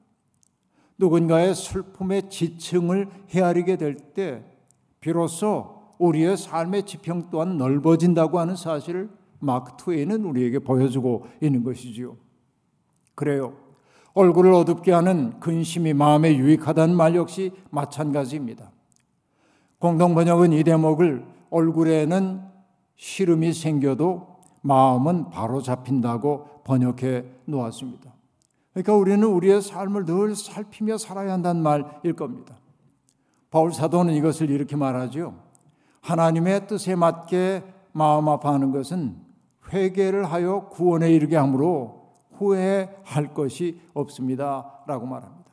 누군가의 0.97 1.53
슬픔의 1.53 2.29
지층을 2.29 3.09
헤아리게 3.29 3.75
될 3.75 3.95
때 4.13 4.43
비로소 5.01 5.81
우리의 5.97 6.37
삶의 6.37 6.85
지평 6.85 7.29
또한 7.31 7.57
넓어진다고 7.57 8.39
하는 8.39 8.55
사실을 8.55 9.09
마크 9.39 9.73
트웨이는 9.77 10.23
우리에게 10.23 10.59
보여주고 10.59 11.27
있는 11.41 11.63
것이지요. 11.63 12.15
그래요. 13.15 13.57
얼굴을 14.13 14.53
어둡게 14.53 14.91
하는 14.91 15.39
근심이 15.39 15.93
마음에 15.93 16.35
유익하다는 16.35 16.95
말 16.95 17.15
역시 17.15 17.51
마찬가지입니다. 17.71 18.71
공동 19.79 20.13
번역은 20.13 20.53
이 20.53 20.63
대목을 20.63 21.25
얼굴에는 21.51 22.41
시름이 22.95 23.53
생겨도 23.53 24.41
마음은 24.61 25.29
바로 25.29 25.61
잡힌다고 25.61 26.61
번역해 26.63 27.25
놓았습니다. 27.45 28.11
그러니까 28.73 28.95
우리는 28.95 29.23
우리의 29.23 29.61
삶을 29.61 30.05
늘 30.05 30.35
살피며 30.35 30.97
살아야 30.97 31.33
한다는 31.33 31.61
말일 31.61 32.13
겁니다. 32.15 32.55
바울 33.49 33.73
사도는 33.73 34.13
이것을 34.13 34.49
이렇게 34.49 34.75
말하죠. 34.75 35.35
하나님의 36.01 36.67
뜻에 36.67 36.95
맞게 36.95 37.63
마음 37.91 38.29
아파하는 38.29 38.71
것은 38.71 39.17
회개를 39.71 40.31
하여 40.31 40.69
구원에 40.69 41.11
이르게 41.11 41.35
하므로 41.35 42.15
후회할 42.33 43.33
것이 43.33 43.79
없습니다. 43.93 44.83
라고 44.87 45.05
말합니다. 45.05 45.51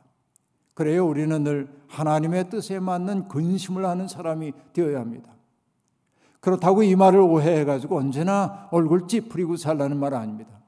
그래요. 0.73 1.05
우리는 1.05 1.43
늘 1.43 1.69
하나님의 1.87 2.49
뜻에 2.49 2.79
맞는 2.79 3.27
근심을 3.27 3.85
하는 3.85 4.07
사람이 4.07 4.53
되어야 4.73 4.99
합니다. 4.99 5.29
그렇다고 6.39 6.83
이 6.83 6.95
말을 6.95 7.19
오해해가지고 7.19 7.97
언제나 7.97 8.67
얼굴 8.71 9.07
찌푸리고 9.07 9.57
살라는 9.57 9.97
말 9.97 10.13
아닙니다. 10.13 10.59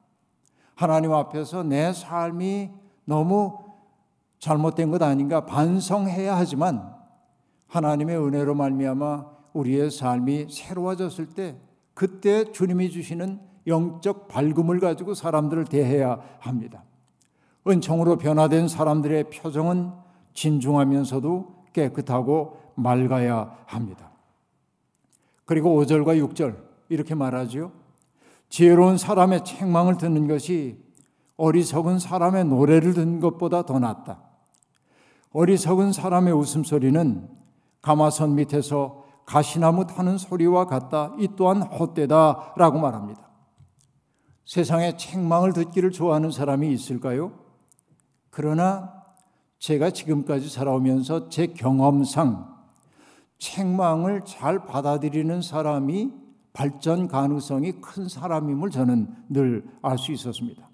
하나님 0.76 1.14
앞에서 1.14 1.64
내 1.64 1.94
삶이 1.94 2.70
너무 3.06 3.58
잘못된 4.40 4.90
것 4.90 5.02
아닌가 5.02 5.46
반성해야 5.46 6.36
하지만 6.36 6.94
하나님의 7.68 8.18
은혜로 8.18 8.56
말미암아 8.56 9.26
우리의 9.54 9.92
삶이 9.92 10.48
새로워졌을 10.50 11.28
때 11.28 11.56
그때 11.94 12.52
주님이 12.52 12.90
주시는 12.90 13.40
영적 13.68 14.28
밝음을 14.28 14.80
가지고 14.80 15.14
사람들을 15.14 15.66
대해야 15.66 16.20
합니다. 16.40 16.84
은총으로 17.68 18.18
변화된 18.18 18.68
사람들의 18.68 19.30
표정은 19.30 19.92
진중하면서도 20.34 21.66
깨끗하고 21.74 22.58
맑아야 22.76 23.56
합니다. 23.66 24.11
그리고 25.46 25.82
5절과 25.82 26.20
6절 26.28 26.58
이렇게 26.90 27.16
말하지요. 27.16 27.72
지혜로운 28.50 28.98
사람의 28.98 29.46
책망을 29.46 29.98
듣는 29.98 30.28
것이 30.28 30.78
어리석은 31.38 32.00
사람의 32.00 32.46
노래를 32.46 32.94
듣는 32.94 33.20
것보다 33.20 33.66
더 33.66 33.80
낫다. 33.80 34.22
어리석은 35.32 35.94
사람의 35.94 36.34
웃음소리는 36.34 37.30
가마선 37.82 38.36
밑에서 38.36 39.06
가시나무 39.26 39.88
타는 39.88 40.18
소리와 40.18 40.66
같다. 40.66 41.16
이 41.18 41.30
또한 41.36 41.62
헛되다 41.62 42.54
라고 42.58 42.80
말합니다. 42.80 43.30
세상에 44.46 44.98
책망을 44.98 45.54
듣기를 45.54 45.92
좋아하는 45.92 46.32
사람이 46.32 46.72
있을까요? 46.74 47.32
그러나 48.30 48.94
제가 49.60 49.92
지금까지 49.92 50.50
살아오면서 50.50 51.30
제 51.30 51.48
경험상 51.48 52.51
책망을 53.42 54.22
잘 54.24 54.66
받아들이는 54.66 55.42
사람이 55.42 56.14
발전 56.54 57.08
가능성이 57.08 57.74
큰 57.82 58.08
사람임을 58.08 58.70
저는 58.70 59.08
늘 59.30 59.66
알 59.82 59.98
수 59.98 60.12
있었습니다. 60.12 60.70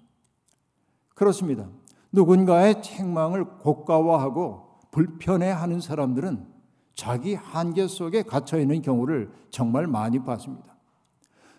그렇습니다. 1.14 1.66
누군가의 2.12 2.82
책망을 2.82 3.44
고가화하고 3.62 4.68
불편해하는 4.90 5.80
사람들은 5.80 6.46
자기 6.94 7.34
한계 7.34 7.86
속에 7.86 8.22
갇혀 8.22 8.58
있는 8.58 8.82
경우를 8.82 9.30
정말 9.50 9.86
많이 9.86 10.18
봤습니다. 10.22 10.76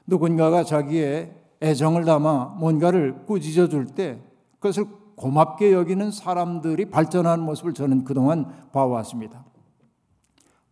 누군가가 0.05 0.63
자기의 0.63 1.33
애정을 1.61 2.05
담아 2.05 2.57
뭔가를 2.59 3.25
꾸짖어 3.25 3.67
줄 3.67 3.87
때 3.87 4.21
그것을 4.59 4.85
고맙게 5.15 5.73
여기는 5.73 6.11
사람들이 6.11 6.85
발전하는 6.91 7.43
모습을 7.43 7.73
저는 7.73 8.03
그동안 8.03 8.69
봐왔습니다. 8.71 9.43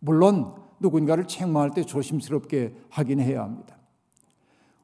물론 0.00 0.54
누군가를 0.80 1.26
책망할 1.26 1.70
때 1.70 1.82
조심스럽게 1.82 2.74
하긴 2.90 3.20
해야 3.20 3.42
합니다. 3.42 3.76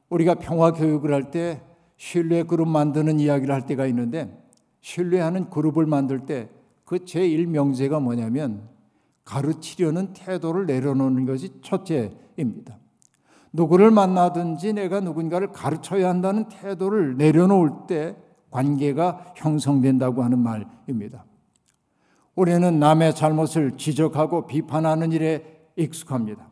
우리가 0.09 0.35
평화 0.35 0.71
교육을 0.71 1.13
할 1.13 1.31
때 1.31 1.61
신뢰 1.97 2.43
그룹 2.43 2.67
만드는 2.67 3.19
이야기를 3.19 3.53
할 3.53 3.65
때가 3.65 3.85
있는데 3.87 4.37
신뢰하는 4.81 5.49
그룹을 5.49 5.85
만들 5.85 6.25
때 6.25 6.49
그 6.85 6.99
제1 6.99 7.47
명제가 7.47 7.99
뭐냐면 7.99 8.69
가르치려는 9.25 10.13
태도를 10.13 10.67
내려놓는 10.67 11.25
것이 11.25 11.49
첫째입니다. 11.61 12.77
누구를 13.51 13.89
만나든지 13.89 14.73
내가 14.73 14.99
누군가를 14.99 15.51
가르쳐야 15.51 16.09
한다는 16.09 16.47
태도를 16.47 17.17
내려놓을 17.17 17.87
때 17.87 18.15
관계가 18.51 19.33
형성된다고 19.35 20.23
하는 20.23 20.39
말입니다. 20.39 21.25
우리는 22.35 22.79
남의 22.79 23.15
잘못을 23.15 23.77
지적하고 23.77 24.45
비판하는 24.45 25.11
일에 25.11 25.69
익숙합니다. 25.77 26.49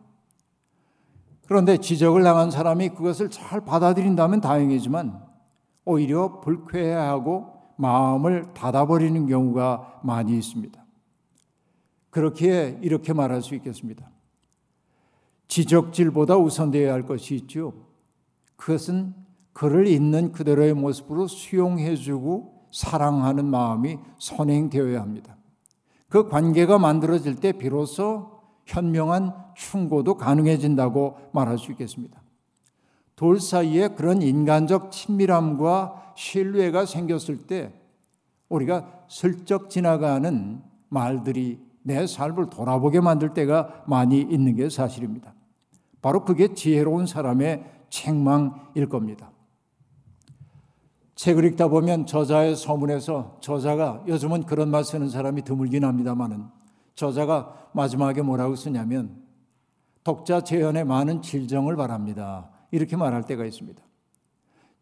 그런데 1.48 1.78
지적을 1.78 2.24
당한 2.24 2.52
사람이 2.52 2.90
그것을 2.90 3.30
잘 3.30 3.62
받아들인다면 3.62 4.42
다행이지만 4.42 5.22
오히려 5.86 6.40
불쾌해하고 6.40 7.54
마음을 7.76 8.54
닫아버리는 8.54 9.28
경우가 9.28 10.02
많이 10.04 10.38
있습니다. 10.38 10.84
그렇기에 12.12 12.80
이렇게 12.82 13.12
말할 13.12 13.42
수 13.42 13.56
있겠습니다. 13.56 14.10
지적질보다 15.48 16.38
우선되어야 16.38 16.94
할 16.94 17.06
것이 17.06 17.36
있죠. 17.36 17.74
그것은 18.56 19.14
그를 19.52 19.88
있는 19.88 20.32
그대로의 20.32 20.74
모습으로 20.74 21.28
수용해주고 21.28 22.70
사랑하는 22.72 23.46
마음이 23.46 24.00
선행되어야 24.18 25.02
합니다. 25.02 25.36
그 26.14 26.30
관계가 26.30 26.78
만들어질 26.78 27.38
때 27.38 27.54
비로소 27.54 28.40
현명한 28.68 29.34
충고도 29.56 30.14
가능해진다고 30.14 31.18
말할 31.32 31.58
수 31.58 31.72
있겠습니다. 31.72 32.22
돌 33.16 33.40
사이에 33.40 33.88
그런 33.88 34.22
인간적 34.22 34.92
친밀함과 34.92 36.14
신뢰가 36.16 36.86
생겼을 36.86 37.48
때 37.48 37.74
우리가 38.48 39.06
슬쩍 39.08 39.72
지나가는 39.72 40.62
말들이 40.90 41.60
내 41.82 42.06
삶을 42.06 42.52
돌아보게 42.52 43.02
만들 43.02 43.34
때가 43.34 43.84
많이 43.88 44.22
있는 44.22 44.56
게 44.56 44.70
사실입니다. 44.70 45.34
바로 46.00 46.26
그게 46.26 46.54
지혜로운 46.54 47.08
사람의 47.08 47.64
책망일 47.90 48.88
겁니다. 48.88 49.32
책을 51.16 51.46
읽다 51.46 51.68
보면 51.68 52.06
저자의 52.06 52.56
서문에서 52.56 53.38
저자가 53.42 54.04
요즘은 54.08 54.44
그런 54.44 54.70
말 54.70 54.84
쓰는 54.84 55.10
사람이 55.10 55.44
드물긴 55.44 55.86
합니다만은 55.86 56.46
저자가 56.96 57.70
마지막에 57.74 58.22
뭐라고 58.22 58.56
쓰냐면 58.56 59.22
독자 60.04 60.42
재현에 60.42 60.84
많은 60.84 61.22
질정을 61.22 61.76
바랍니다. 61.76 62.50
이렇게 62.72 62.98
말할 62.98 63.24
때가 63.24 63.46
있습니다. 63.46 63.82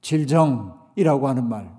질정이라고 0.02 1.28
하는 1.28 1.48
말, 1.48 1.72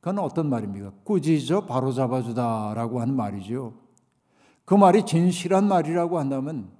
그건 0.00 0.18
어떤 0.18 0.48
말입니까? 0.50 0.92
꾸짖어 1.04 1.66
바로잡아 1.66 2.22
주다라고 2.22 3.00
하는 3.00 3.14
말이죠. 3.14 3.74
그 4.64 4.74
말이 4.74 5.06
진실한 5.06 5.66
말이라고 5.68 6.18
한다면 6.18 6.70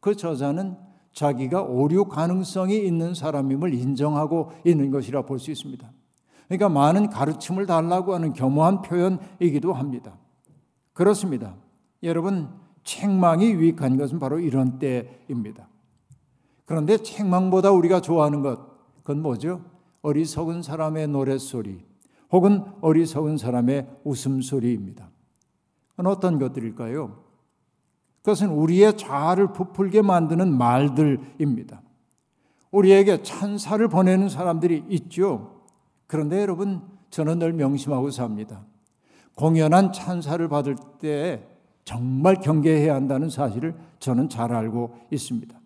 그 0.00 0.14
저자는 0.14 0.76
자기가 1.12 1.62
오류 1.62 2.04
가능성이 2.04 2.86
있는 2.86 3.14
사람임을 3.14 3.72
인정하고 3.74 4.52
있는 4.64 4.90
것이라 4.90 5.22
볼 5.22 5.38
수 5.38 5.50
있습니다. 5.50 5.90
그러니까 6.48 6.68
많은 6.68 7.10
가르침을 7.10 7.66
달라고 7.66 8.14
하는 8.14 8.32
겸허한 8.32 8.82
표현이기도 8.82 9.72
합니다. 9.72 10.16
그렇습니다. 10.92 11.56
여러분, 12.02 12.48
책망이 12.84 13.50
유익한 13.50 13.96
것은 13.96 14.18
바로 14.18 14.38
이런 14.38 14.78
때입니다. 14.78 15.68
그런데 16.64 16.96
책망보다 16.98 17.70
우리가 17.72 18.00
좋아하는 18.00 18.42
것, 18.42 18.60
그건 19.02 19.22
뭐죠? 19.22 19.62
어리석은 20.02 20.62
사람의 20.62 21.08
노랫소리, 21.08 21.84
혹은 22.30 22.64
어리석은 22.80 23.38
사람의 23.38 23.88
웃음소리입니다. 24.04 25.10
그건 25.90 26.06
어떤 26.06 26.38
것들일까요? 26.38 27.24
그것은 28.22 28.50
우리의 28.50 28.96
자아를 28.96 29.52
부풀게 29.52 30.02
만드는 30.02 30.56
말들입니다. 30.56 31.82
우리에게 32.72 33.22
찬사를 33.22 33.86
보내는 33.88 34.28
사람들이 34.28 34.84
있죠. 34.88 35.55
그런데 36.06 36.40
여러분, 36.40 36.82
저는 37.10 37.38
늘 37.38 37.52
명심하고 37.52 38.10
삽니다. 38.10 38.64
공연한 39.34 39.92
찬사를 39.92 40.46
받을 40.48 40.76
때 40.98 41.46
정말 41.84 42.36
경계해야 42.36 42.94
한다는 42.94 43.30
사실을 43.30 43.74
저는 44.00 44.28
잘 44.28 44.52
알고 44.52 44.96
있습니다. 45.10 45.58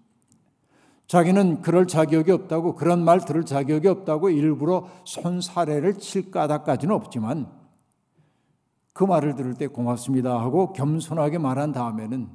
자기는 1.06 1.62
그럴 1.62 1.86
자격이 1.86 2.30
없다고 2.30 2.76
그런 2.76 3.04
말 3.04 3.20
들을 3.24 3.44
자격이 3.44 3.88
없다고 3.88 4.30
일부러 4.30 4.86
손사래를 5.04 5.98
칠 5.98 6.30
까닭까지는 6.30 6.94
없지만 6.94 7.50
그 8.92 9.04
말을 9.04 9.34
들을 9.34 9.54
때 9.54 9.66
고맙습니다 9.66 10.40
하고 10.40 10.72
겸손하게 10.72 11.38
말한 11.38 11.72
다음에는 11.72 12.28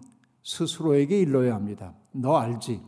스스로에게 0.43 1.19
일러야 1.19 1.55
합니다. 1.55 1.93
너 2.11 2.35
알지? 2.35 2.81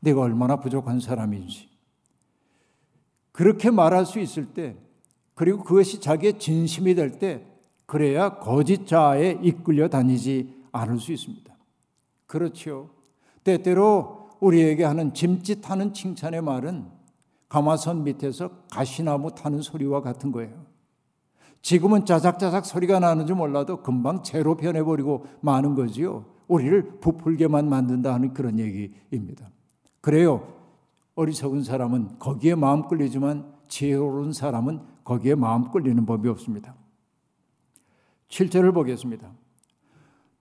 내가 0.00 0.22
얼마나 0.22 0.56
부족한 0.56 0.98
사람인지. 0.98 1.67
그렇게 3.38 3.70
말할 3.70 4.04
수 4.04 4.18
있을 4.18 4.46
때 4.46 4.74
그리고 5.36 5.62
그것이 5.62 6.00
자기의 6.00 6.40
진심이 6.40 6.96
될 6.96 7.20
때 7.20 7.46
그래야 7.86 8.40
거짓자에 8.40 9.38
이끌려 9.40 9.86
다니지 9.88 10.56
않을 10.72 10.98
수 10.98 11.12
있습니다. 11.12 11.56
그렇죠. 12.26 12.90
때때로 13.44 14.30
우리에게 14.40 14.82
하는 14.82 15.14
짐짓하는 15.14 15.94
칭찬의 15.94 16.42
말은 16.42 16.86
가마선 17.48 18.02
밑에서 18.02 18.50
가시나무 18.72 19.32
타는 19.32 19.62
소리와 19.62 20.00
같은 20.00 20.32
거예요. 20.32 20.66
지금은 21.62 22.06
짜작짜작 22.06 22.66
소리가 22.66 22.98
나는지 22.98 23.34
몰라도 23.34 23.82
금방 23.82 24.24
재로 24.24 24.56
변해버리고 24.56 25.26
마는 25.42 25.76
거지요. 25.76 26.24
우리를 26.48 26.98
부풀게만 26.98 27.68
만든다 27.68 28.12
하는 28.14 28.34
그런 28.34 28.58
얘기입니다. 28.58 29.48
그래요. 30.00 30.57
어리석은 31.18 31.64
사람은 31.64 32.20
거기에 32.20 32.54
마음 32.54 32.86
끌리지만 32.86 33.52
지혜로운 33.66 34.32
사람은 34.32 34.80
거기에 35.02 35.34
마음 35.34 35.68
끌리는 35.72 36.06
법이 36.06 36.28
없습니다. 36.28 36.76
7절을 38.28 38.72
보겠습니다. 38.72 39.28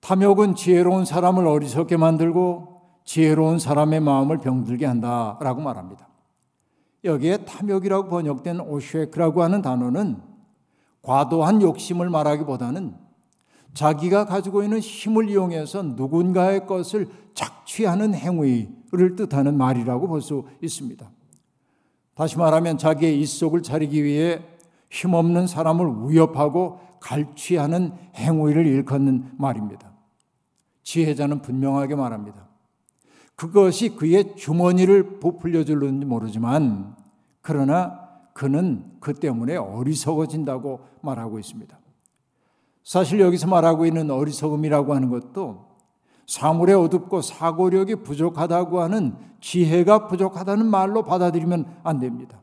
탐욕은 0.01 0.53
지혜로운 0.53 1.03
사람을 1.03 1.47
어리석게 1.47 1.97
만들고 1.97 2.81
지혜로운 3.05 3.57
사람의 3.57 4.01
마음을 4.01 4.37
병들게 4.37 4.85
한다라고 4.85 5.61
말합니다. 5.61 6.07
여기에 7.03 7.45
탐욕이라고 7.45 8.09
번역된 8.09 8.59
오쉐크라고 8.59 9.41
하는 9.41 9.63
단어는 9.63 10.21
과도한 11.01 11.63
욕심을 11.63 12.11
말하기보다는 12.11 12.95
자기가 13.73 14.25
가지고 14.25 14.61
있는 14.61 14.79
힘을 14.79 15.27
이용해서 15.29 15.81
누군가의 15.81 16.67
것을 16.67 17.09
착 17.33 17.56
취하는 17.77 18.15
행위를 18.15 19.15
뜻하는 19.15 19.55
말이라고 19.55 20.07
볼 20.07 20.21
수 20.21 20.45
있습니다. 20.61 21.09
다시 22.15 22.37
말하면 22.37 22.79
자기의 22.79 23.21
입속을 23.21 23.61
차리기 23.61 24.03
위해 24.03 24.41
힘없는 24.89 25.45
사람을 25.45 26.09
위협하고 26.09 26.79
갈취하는 26.99 27.91
행위를 28.15 28.65
일컫는 28.65 29.33
말입니다. 29.37 29.91
지혜자는 30.81 31.43
분명하게 31.43 31.93
말합니다. 31.93 32.47
그것이 33.35 33.89
그의 33.89 34.35
주머니를 34.35 35.19
부풀려 35.19 35.63
줄는지 35.63 36.07
모르지만 36.07 36.95
그러나 37.41 37.99
그는 38.33 38.91
그 38.99 39.13
때문에 39.13 39.55
어리석어진다고 39.55 40.79
말하고 41.01 41.37
있습니다. 41.37 41.77
사실 42.83 43.19
여기서 43.19 43.47
말하고 43.47 43.85
있는 43.85 44.09
어리석음이라고 44.09 44.95
하는 44.95 45.09
것도 45.09 45.76
사물에 46.27 46.73
어둡고 46.73 47.21
사고력이 47.21 47.95
부족하다고 48.03 48.81
하는 48.81 49.15
지혜가 49.39 50.07
부족하다는 50.07 50.65
말로 50.65 51.03
받아들이면 51.03 51.65
안 51.83 51.99
됩니다. 51.99 52.41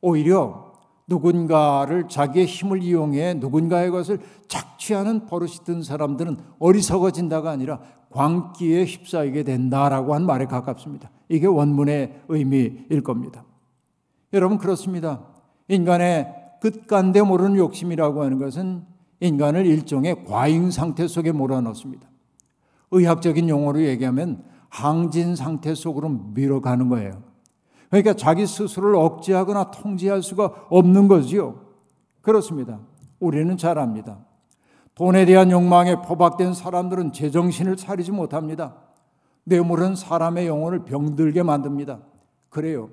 오히려 0.00 0.72
누군가를 1.08 2.08
자기의 2.08 2.44
힘을 2.44 2.82
이용해 2.82 3.34
누군가의 3.34 3.90
것을 3.90 4.20
착취하는 4.46 5.26
버릇이 5.26 5.64
든 5.64 5.82
사람들은 5.82 6.36
어리석어진다가 6.58 7.50
아니라 7.50 7.80
광기에 8.10 8.84
휩싸이게 8.84 9.42
된다라고 9.42 10.14
한 10.14 10.26
말에 10.26 10.44
가깝습니다. 10.44 11.10
이게 11.30 11.46
원문의 11.46 12.22
의미일 12.28 13.02
겁니다. 13.02 13.44
여러분 14.34 14.58
그렇습니다. 14.58 15.24
인간의 15.68 16.34
끝간데 16.60 17.22
모르는 17.22 17.56
욕심이라고 17.56 18.22
하는 18.22 18.38
것은 18.38 18.84
인간을 19.20 19.64
일종의 19.64 20.24
과잉 20.26 20.70
상태 20.70 21.08
속에 21.08 21.32
몰아넣습니다. 21.32 22.08
의학적인 22.90 23.48
용어로 23.48 23.82
얘기하면 23.82 24.44
항진 24.68 25.36
상태 25.36 25.74
속으로 25.74 26.08
밀어가는 26.08 26.88
거예요. 26.88 27.22
그러니까 27.90 28.14
자기 28.14 28.46
스스로를 28.46 28.96
억제하거나 28.96 29.70
통제할 29.70 30.22
수가 30.22 30.66
없는 30.68 31.08
거지요. 31.08 31.60
그렇습니다. 32.20 32.80
우리는 33.18 33.56
잘 33.56 33.78
압니다. 33.78 34.18
돈에 34.94 35.24
대한 35.24 35.50
욕망에 35.50 36.02
포박된 36.02 36.54
사람들은 36.54 37.12
제정신을 37.12 37.76
차리지 37.76 38.12
못합니다. 38.12 38.76
뇌물은 39.44 39.94
사람의 39.94 40.46
영혼을 40.46 40.84
병들게 40.84 41.42
만듭니다. 41.42 42.00
그래요. 42.50 42.90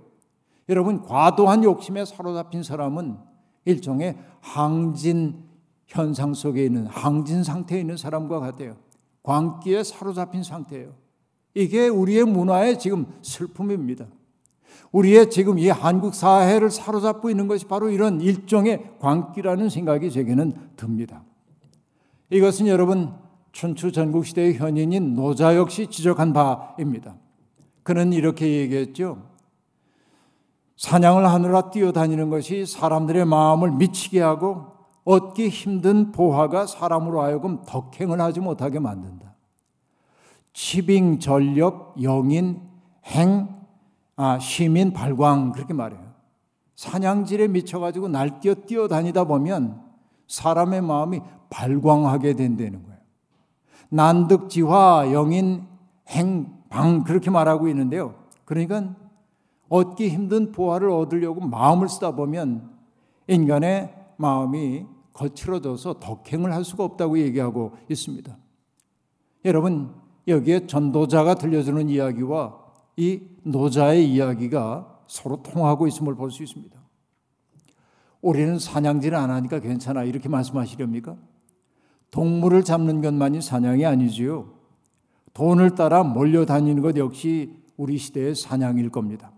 여러분, 0.70 1.02
과도한 1.02 1.64
욕심에 1.64 2.06
사로잡힌 2.06 2.64
사람은 2.64 3.18
일종의 3.66 4.18
항진 4.40 5.44
현상 5.88 6.34
속에 6.34 6.64
있는 6.64 6.88
항진 6.88 7.44
상태에 7.44 7.80
있는 7.80 7.98
사람과 7.98 8.40
같아요. 8.40 8.76
광기에 9.26 9.84
사로잡힌 9.84 10.44
상태예요. 10.44 10.94
이게 11.56 11.88
우리의 11.88 12.26
문화의 12.26 12.78
지금 12.78 13.08
슬픔입니다. 13.24 14.06
우리의 14.92 15.32
지금 15.32 15.58
이 15.58 15.68
한국 15.70 16.14
사회를 16.14 16.70
사로잡고 16.70 17.30
있는 17.30 17.48
것이 17.48 17.66
바로 17.66 17.90
이런 17.90 18.22
일종의 18.22 18.98
광기라는 19.00 19.70
생각이 19.70 20.12
제게는 20.12 20.54
듭니다. 20.76 21.24
이것은 22.30 22.68
여러분 22.68 23.14
춘추 23.52 23.92
전국 23.92 24.26
시대의 24.26 24.56
현인인 24.58 25.16
노자 25.16 25.56
역시 25.56 25.88
지적한 25.88 26.34
바입니다. 26.34 27.16
그는 27.84 28.14
이렇게 28.14 28.48
얘기했죠. 28.60 29.24
사냥을 30.78 31.28
하느라 31.28 31.72
뛰어다니는 31.72 32.30
것이 32.30 32.66
사람들의 32.66 33.26
마음을 33.26 33.72
미치게 33.72 34.22
하고 34.22 34.75
얻기 35.06 35.50
힘든 35.50 36.12
보화가 36.12 36.66
사람으로 36.66 37.22
하여금 37.22 37.62
덕행을 37.66 38.20
하지 38.20 38.40
못하게 38.40 38.80
만든다. 38.80 39.34
치빙, 40.52 41.20
전력, 41.20 41.96
영인, 42.02 42.62
행, 43.06 43.48
아, 44.16 44.40
시민, 44.40 44.94
발광 44.94 45.52
그렇게 45.52 45.74
말해요. 45.74 46.04
사냥질에 46.76 47.48
미쳐가지고 47.48 48.08
날뛰어 48.10 48.56
뛰어다니다 48.66 49.26
보면 49.26 49.82
사람의 50.28 50.82
마음이 50.82 51.22
발광하게 51.50 52.34
된다는 52.34 52.84
거예요. 52.84 53.00
난득지화, 53.90 55.12
영인, 55.14 55.68
행, 56.10 56.56
방 56.70 57.04
그렇게 57.04 57.30
말하고 57.30 57.68
있는데요. 57.68 58.16
그러니까 58.44 58.96
얻기 59.70 60.10
힘든 60.10 60.52
보화를 60.52 60.90
얻으려고 60.90 61.42
마음을 61.42 61.88
쓰다 61.90 62.12
보면 62.12 62.72
인간의 63.28 63.94
마음이 64.18 64.86
거칠어져서 65.16 66.00
덕행을 66.00 66.54
할 66.54 66.64
수가 66.64 66.84
없다고 66.84 67.18
얘기하고 67.20 67.74
있습니다. 67.90 68.38
여러분, 69.46 69.96
여기에 70.28 70.68
전도자가 70.68 71.36
들려주는 71.36 71.90
이야기와 71.90 72.64
이 72.98 73.22
노자의 73.44 74.12
이야기가 74.12 75.04
서로 75.08 75.42
통하고 75.42 75.88
있음을 75.88 76.16
볼 76.16 76.32
수 76.32 76.44
있습니다. 76.44 76.80
우리는 78.22 78.58
사냥질을 78.58 79.16
안 79.16 79.30
하니까 79.30 79.60
괜찮아. 79.60 80.04
이렇게 80.04 80.28
말씀하시렵니까? 80.28 81.16
동물을 82.12 82.64
잡는 82.64 83.02
것만이 83.02 83.42
사냥이 83.42 83.86
아니지요. 83.86 84.52
돈을 85.34 85.76
따라 85.76 86.04
몰려다니는 86.04 86.82
것 86.82 86.98
역시 86.98 87.54
우리 87.78 87.98
시대의 87.98 88.36
사냥일 88.36 88.90
겁니다. 88.90 89.32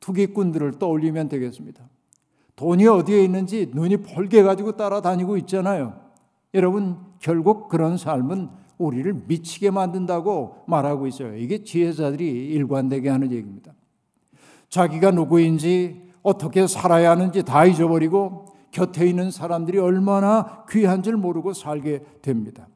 투기꾼들을 0.00 0.78
떠올리면 0.78 1.28
되겠습니다. 1.28 1.88
돈이 2.58 2.88
어디에 2.88 3.22
있는지 3.22 3.70
눈이 3.72 3.98
벌게 3.98 4.42
가지고 4.42 4.72
따라다니고 4.72 5.36
있잖아요. 5.38 5.94
여러분, 6.54 6.98
결국 7.20 7.68
그런 7.68 7.96
삶은 7.96 8.48
우리를 8.78 9.14
미치게 9.28 9.70
만든다고 9.70 10.64
말하고 10.66 11.06
있어요. 11.06 11.36
이게 11.36 11.62
지혜자들이 11.62 12.26
일관되게 12.48 13.10
하는 13.10 13.30
얘기입니다. 13.30 13.72
자기가 14.70 15.12
누구인지 15.12 16.10
어떻게 16.22 16.66
살아야 16.66 17.12
하는지 17.12 17.44
다 17.44 17.64
잊어버리고 17.64 18.46
곁에 18.72 19.06
있는 19.06 19.30
사람들이 19.30 19.78
얼마나 19.78 20.64
귀한 20.68 21.04
줄 21.04 21.16
모르고 21.16 21.52
살게 21.52 22.02
됩니다. 22.22 22.66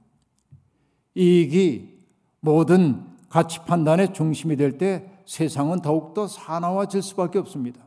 이익이 1.17 1.99
모든 2.39 3.05
가치 3.29 3.59
판단의 3.59 4.15
중심이 4.15 4.55
될 4.55 4.79
때 4.79 5.11
세상은 5.27 5.81
더욱더 5.81 6.29
사나워질 6.29 7.03
수밖에 7.03 7.41
없습니다. 7.41 7.85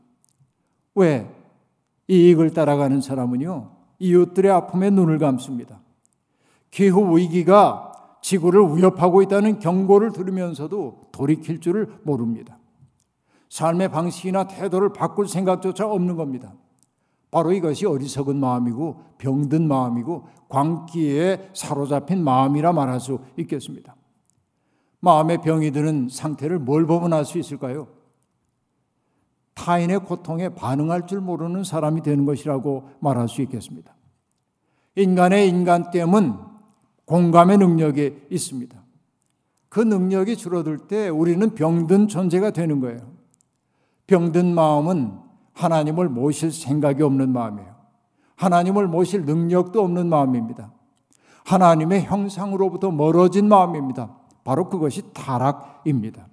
왜? 0.93 1.44
이익을 2.07 2.51
따라가는 2.51 3.01
사람은요, 3.01 3.71
이웃들의 3.99 4.51
아픔에 4.51 4.89
눈을 4.89 5.17
감습니다. 5.19 5.79
기후 6.69 7.17
위기가 7.17 7.91
지구를 8.21 8.75
위협하고 8.75 9.21
있다는 9.21 9.59
경고를 9.59 10.11
들으면서도 10.11 11.09
돌이킬 11.11 11.61
줄을 11.61 11.87
모릅니다. 12.03 12.57
삶의 13.49 13.89
방식이나 13.89 14.47
태도를 14.47 14.93
바꿀 14.93 15.27
생각조차 15.27 15.87
없는 15.87 16.15
겁니다. 16.15 16.53
바로 17.31 17.51
이것이 17.51 17.85
어리석은 17.85 18.37
마음이고 18.37 19.03
병든 19.17 19.67
마음이고 19.67 20.27
광기에 20.49 21.51
사로잡힌 21.53 22.23
마음이라 22.23 22.73
말할 22.73 22.99
수 22.99 23.19
있겠습니다. 23.37 23.95
마음의 24.99 25.41
병이 25.41 25.71
드는 25.71 26.09
상태를 26.09 26.59
뭘 26.59 26.87
벗어날 26.87 27.25
수 27.25 27.37
있을까요? 27.37 27.87
타인의 29.55 29.99
고통에 29.99 30.49
반응할 30.49 31.07
줄 31.07 31.21
모르는 31.21 31.63
사람이 31.63 32.01
되는 32.01 32.25
것이라고 32.25 32.89
말할 32.99 33.27
수 33.27 33.41
있겠습니다. 33.41 33.95
인간의 34.95 35.49
인간됨은 35.49 36.35
공감의 37.05 37.57
능력이 37.57 38.27
있습니다. 38.29 38.85
그 39.69 39.79
능력이 39.79 40.37
줄어들 40.37 40.77
때 40.77 41.09
우리는 41.09 41.53
병든 41.53 42.07
존재가 42.07 42.51
되는 42.51 42.79
거예요. 42.79 42.99
병든 44.07 44.53
마음은 44.53 45.17
하나님을 45.53 46.09
모실 46.09 46.51
생각이 46.51 47.01
없는 47.01 47.31
마음이에요. 47.31 47.75
하나님을 48.35 48.87
모실 48.87 49.25
능력도 49.25 49.81
없는 49.81 50.07
마음입니다. 50.07 50.71
하나님의 51.45 52.03
형상으로부터 52.03 52.91
멀어진 52.91 53.47
마음입니다. 53.47 54.15
바로 54.43 54.69
그것이 54.69 55.13
타락입니다. 55.13 56.27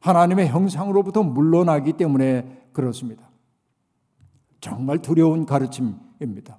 하나님의 0.00 0.48
형상으로부터 0.48 1.22
물러나기 1.22 1.92
때문에 1.92 2.68
그렇습니다. 2.72 3.28
정말 4.60 4.98
두려운 4.98 5.46
가르침입니다. 5.46 6.58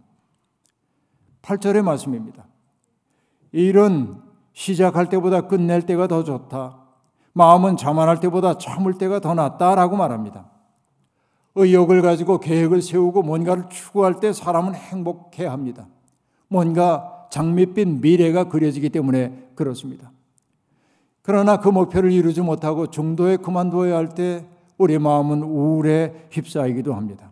8절의 1.42 1.82
말씀입니다. 1.84 2.46
일은 3.52 4.18
시작할 4.54 5.10
때보다 5.10 5.48
끝낼 5.48 5.82
때가 5.84 6.08
더 6.08 6.24
좋다. 6.24 6.78
마음은 7.34 7.78
자만할 7.78 8.20
때보다 8.20 8.58
참을 8.58 8.96
때가 8.96 9.20
더 9.20 9.34
낫다라고 9.34 9.96
말합니다. 9.96 10.50
의욕을 11.56 12.02
가지고 12.02 12.40
계획을 12.40 12.82
세우고 12.82 13.24
뭔가를 13.24 13.70
추구할 13.70 14.20
때 14.20 14.34
사람은 14.34 14.76
행복해 14.76 15.46
합니다. 15.46 15.88
뭔가 16.48 17.28
장밋빛 17.30 18.02
미래가 18.02 18.46
그려지기 18.46 18.90
때문에 18.90 19.52
그렇습니다. 19.56 20.12
그러나 21.22 21.58
그 21.58 21.70
목표를 21.70 22.12
이루지 22.12 22.42
못하고 22.42 22.88
중도에 22.88 23.38
그만두어야 23.38 23.96
할 23.96 24.10
때 24.10 24.46
우리 24.78 24.98
마음은 24.98 25.44
우울에 25.44 26.28
휩싸이기도 26.32 26.96
합니다. 26.96 27.32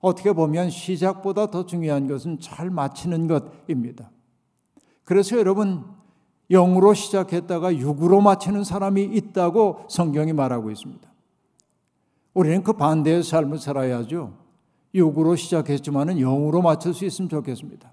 어떻게 0.00 0.32
보면 0.32 0.70
시작보다 0.70 1.50
더 1.50 1.66
중요한 1.66 2.08
것은 2.08 2.40
잘 2.40 2.70
마치는 2.70 3.26
것입니다. 3.26 4.10
그래서 5.04 5.38
여러분 5.38 5.84
영으로 6.50 6.94
시작했다가 6.94 7.76
육으로 7.76 8.20
마치는 8.22 8.64
사람이 8.64 9.02
있다고 9.02 9.84
성경이 9.88 10.32
말하고 10.32 10.70
있습니다. 10.70 11.06
우리는 12.32 12.62
그 12.62 12.72
반대의 12.72 13.22
삶을 13.22 13.58
살아야죠. 13.58 14.32
육으로 14.94 15.36
시작했지만은 15.36 16.18
영으로 16.18 16.62
마칠 16.62 16.94
수 16.94 17.04
있으면 17.04 17.28
좋겠습니다. 17.28 17.92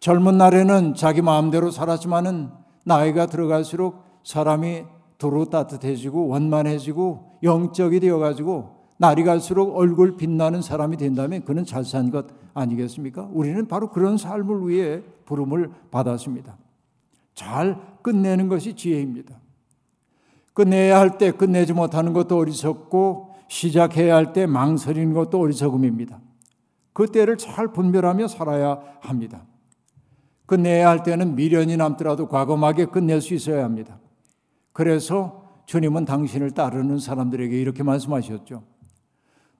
젊은 0.00 0.38
날에는 0.38 0.94
자기 0.94 1.22
마음대로 1.22 1.70
살았지만은 1.70 2.50
나이가 2.84 3.26
들어갈수록 3.26 4.02
사람이 4.24 4.84
도로 5.18 5.44
따뜻해지고 5.46 6.28
원만해지고 6.28 7.38
영적이 7.42 8.00
되어가지고 8.00 8.80
날이 8.98 9.24
갈수록 9.24 9.76
얼굴 9.76 10.16
빛나는 10.16 10.62
사람이 10.62 10.96
된다면 10.96 11.44
그는 11.44 11.64
잘 11.64 11.84
산 11.84 12.10
것 12.10 12.26
아니겠습니까? 12.52 13.28
우리는 13.32 13.66
바로 13.66 13.90
그런 13.90 14.16
삶을 14.18 14.68
위해 14.68 15.02
부름을 15.24 15.70
받았습니다. 15.90 16.56
잘 17.34 17.80
끝내는 18.02 18.48
것이 18.48 18.74
지혜입니다. 18.74 19.36
끝내야 20.52 20.98
할 20.98 21.16
때 21.16 21.30
끝내지 21.30 21.72
못하는 21.72 22.12
것도 22.12 22.36
어리석고 22.36 23.34
시작해야 23.48 24.16
할 24.16 24.32
때 24.32 24.46
망설이는 24.46 25.14
것도 25.14 25.38
어리석음입니다. 25.40 26.20
그 26.92 27.06
때를 27.06 27.38
잘 27.38 27.68
분별하며 27.68 28.28
살아야 28.28 28.80
합니다. 29.00 29.42
끝내야 30.50 30.88
할 30.88 31.04
때는 31.04 31.36
미련이 31.36 31.76
남더라도 31.76 32.26
과감하게 32.26 32.86
끝낼 32.86 33.20
수 33.20 33.34
있어야 33.34 33.62
합니다. 33.62 34.00
그래서 34.72 35.44
주님은 35.66 36.06
당신을 36.06 36.50
따르는 36.50 36.98
사람들에게 36.98 37.56
이렇게 37.56 37.84
말씀하셨죠. 37.84 38.64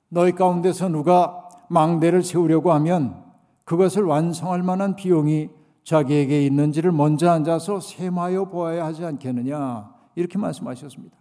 너희 0.08 0.32
가운데서 0.32 0.88
누가 0.88 1.48
망대를 1.68 2.24
세우려고 2.24 2.72
하면 2.72 3.22
그것을 3.64 4.02
완성할 4.02 4.64
만한 4.64 4.96
비용이 4.96 5.50
자기에게 5.84 6.44
있는지를 6.44 6.90
먼저 6.90 7.30
앉아서 7.30 7.78
세마여 7.78 8.46
보아야 8.46 8.84
하지 8.84 9.04
않겠느냐 9.04 9.94
이렇게 10.16 10.38
말씀하셨습니다. 10.38 11.16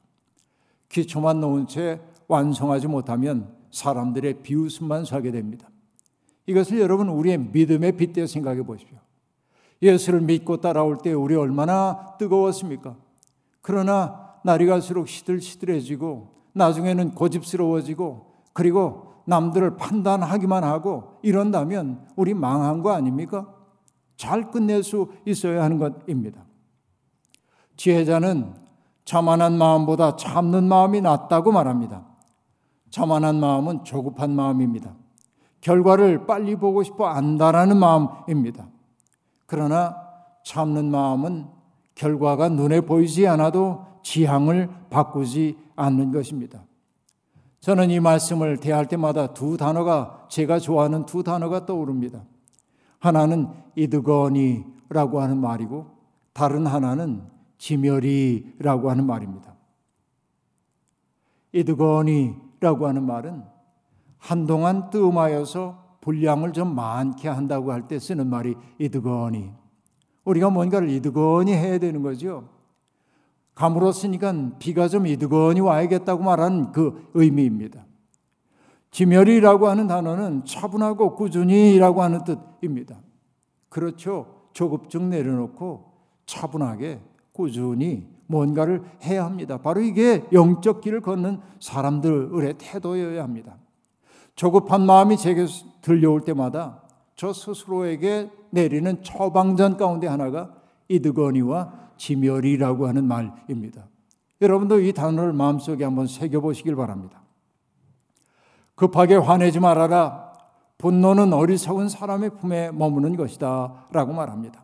기초만 0.90 1.42
놓은 1.42 1.68
채 1.68 2.02
완성하지 2.28 2.88
못하면 2.88 3.54
사람들의 3.70 4.42
비웃음만 4.42 5.06
사게 5.06 5.30
됩니다. 5.30 5.70
이것을 6.48 6.80
여러분 6.80 7.08
우리의 7.10 7.38
믿음의 7.38 7.98
빗대 7.98 8.26
생각해 8.26 8.64
보십시오. 8.64 8.98
예수를 9.82 10.22
믿고 10.22 10.58
따라올 10.58 10.98
때 10.98 11.14
우리 11.14 11.36
얼마나 11.36 12.16
뜨거웠습니까? 12.18 12.96
그러나 13.62 14.36
날이 14.44 14.66
갈수록 14.66 15.08
시들시들해지고 15.08 16.36
나중에는 16.54 17.16
고집스러워지고 17.16 18.26
그리고 18.54 19.14
남들을 19.26 19.78
판단하기만 19.78 20.64
하고 20.64 21.20
이런다면 21.22 22.08
우리 22.16 22.34
망한 22.34 22.82
거 22.82 22.92
아닙니까? 22.92 23.54
잘 24.18 24.52
끝낼 24.52 24.84
수 24.84 25.12
있어야 25.26 25.64
하는 25.64 25.78
것입니다. 25.78 26.44
지혜자는 27.78 28.54
자만한 29.06 29.58
마음보다 29.58 30.18
참는 30.18 30.66
마음이 30.66 31.02
낫다고 31.02 31.52
말합니다. 31.52 32.06
자만한 32.90 33.40
마음은 33.40 33.84
조급한 33.84 34.32
마음입니다. 34.32 34.94
결과를 35.62 36.26
빨리 36.26 36.56
보고 36.56 36.84
싶어 36.84 37.06
안다라는 37.06 37.78
마음입니다. 37.78 38.68
그러나 39.50 39.98
참는 40.44 40.92
마음은 40.92 41.48
결과가 41.96 42.50
눈에 42.50 42.82
보이지 42.82 43.28
않아도 43.28 43.84
지향을 44.04 44.70
바꾸지 44.92 45.58
않는 45.76 46.12
것입니다. 46.12 46.64
저는 47.60 47.90
이 47.90 48.00
말씀을 48.00 48.58
대할 48.58 48.88
때마다 48.88 49.34
두 49.34 49.58
단어가 49.58 50.28
제가 50.30 50.60
좋아하는 50.60 51.08
두 51.08 51.24
단어가 51.24 51.66
떠오릅니다. 51.66 52.24
하나는 53.00 53.50
이드거니라고 53.76 55.20
하는 55.20 55.38
말이고 55.38 55.98
다른 56.32 56.68
하나는 56.68 57.24
지멸이라고 57.58 58.92
하는 58.92 59.08
말입니다. 59.08 59.56
이드거니라고 61.54 62.88
하는 62.88 63.04
말은 63.04 63.44
한동안 64.20 64.92
뜸하여서 64.92 65.89
분량을 66.02 66.54
좀 66.54 66.76
많게 66.76 67.28
한다고 67.28 67.72
할 67.72 67.88
때 67.88 68.00
쓰는 68.00 68.28
말이 68.30 68.56
이드거니. 68.78 69.52
우리가 70.26 70.50
뭔가를 70.50 70.90
이드거니 70.90 71.54
해야 71.54 71.78
되는 71.78 72.02
거죠. 72.02 72.48
감으로쓰니까 73.56 74.58
비가 74.60 74.88
좀 74.88 75.08
이드거니 75.08 75.60
와야겠다고 75.60 76.24
말하는 76.24 76.72
그 76.72 77.10
의미입니다. 77.14 77.86
지멸이라고 78.92 79.68
하는 79.68 79.88
단어는 79.88 80.46
차분하고 80.46 81.16
꾸준히라고 81.16 82.02
하는 82.02 82.22
뜻입니다. 82.24 83.00
그렇죠. 83.70 84.50
조급증 84.54 85.10
내려놓고 85.10 85.92
차분하게 86.26 87.02
꾸준히 87.34 88.08
뭔가를 88.28 88.84
해야 89.04 89.26
합니다. 89.26 89.58
바로 89.58 89.82
이게 89.82 90.24
영적 90.32 90.82
길을 90.82 91.02
걷는 91.02 91.40
사람들의 91.60 92.56
태도여야 92.58 93.24
합니다. 93.24 93.58
조급한 94.40 94.86
마음이 94.86 95.18
제게 95.18 95.46
들려올 95.82 96.22
때마다 96.22 96.82
저 97.18 97.34
스스로에게 97.34 98.32
내리는 98.52 99.04
처방전 99.04 99.76
가운데 99.76 100.08
하나가 100.08 100.54
이드거니와 100.88 101.74
지멸이라고 101.98 102.88
하는 102.88 103.04
말입니다. 103.04 103.90
여러분도 104.42 104.80
이 104.80 104.94
단어를 104.94 105.34
마음속에 105.34 105.84
한번 105.84 106.08
새겨보시길 106.08 106.78
바랍니다. 106.78 107.22
급하게 108.76 109.16
화내지 109.16 109.60
말아라. 109.60 110.32
분노는 110.78 111.34
어리석은 111.34 111.90
사람의 111.90 112.38
품에 112.38 112.72
머무는 112.72 113.18
것이다. 113.18 113.88
라고 113.92 114.14
말합니다. 114.14 114.64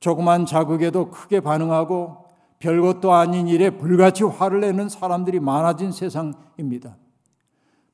조그만 0.00 0.46
자극에도 0.46 1.10
크게 1.10 1.40
반응하고 1.40 2.24
별것도 2.58 3.12
아닌 3.12 3.48
일에 3.48 3.68
불같이 3.68 4.24
화를 4.24 4.62
내는 4.62 4.88
사람들이 4.88 5.40
많아진 5.40 5.92
세상입니다. 5.92 6.96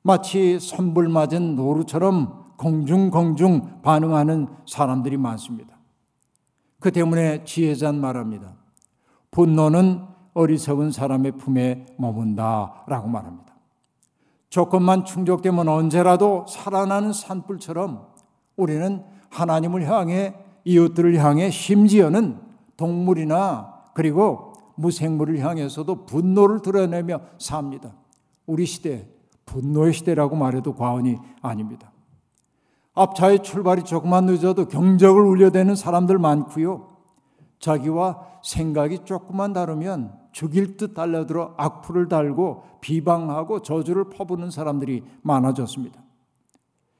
마치 0.01 0.59
선불 0.59 1.09
맞은 1.09 1.55
노루처럼 1.55 2.53
공중공중 2.57 3.81
반응하는 3.81 4.47
사람들이 4.67 5.17
많습니다. 5.17 5.77
그 6.79 6.91
때문에 6.91 7.43
지혜자는 7.43 7.99
말합니다. 7.99 8.53
분노는 9.31 10.01
어리석은 10.33 10.91
사람의 10.91 11.33
품에 11.33 11.85
머문다 11.97 12.83
라고 12.87 13.07
말합니다. 13.07 13.53
조건만 14.49 15.05
충족되면 15.05 15.67
언제라도 15.67 16.45
살아나는 16.47 17.13
산불처럼 17.13 18.07
우리는 18.55 19.03
하나님을 19.29 19.87
향해 19.89 20.35
이웃들을 20.63 21.15
향해 21.23 21.49
심지어는 21.49 22.39
동물이나 22.77 23.83
그리고 23.93 24.53
무생물을 24.75 25.39
향해서도 25.39 26.05
분노를 26.05 26.61
드러내며 26.61 27.19
삽니다. 27.37 27.93
우리 28.45 28.65
시대 28.65 29.07
분노의 29.49 29.93
시대라고 29.93 30.35
말해도 30.35 30.75
과언이 30.75 31.17
아닙니다. 31.41 31.91
앞차의 32.93 33.43
출발이 33.43 33.83
조금만 33.83 34.25
늦어도 34.25 34.67
경적을 34.67 35.21
울려대는 35.23 35.75
사람들 35.75 36.19
많고요. 36.19 36.97
자기와 37.59 38.27
생각이 38.43 38.99
조금만 39.05 39.53
다르면 39.53 40.17
죽일 40.31 40.77
듯 40.77 40.93
달려들어 40.93 41.55
악플을 41.57 42.07
달고 42.07 42.63
비방하고 42.81 43.61
저주를 43.61 44.09
퍼부는 44.09 44.51
사람들이 44.51 45.03
많아졌습니다. 45.23 46.01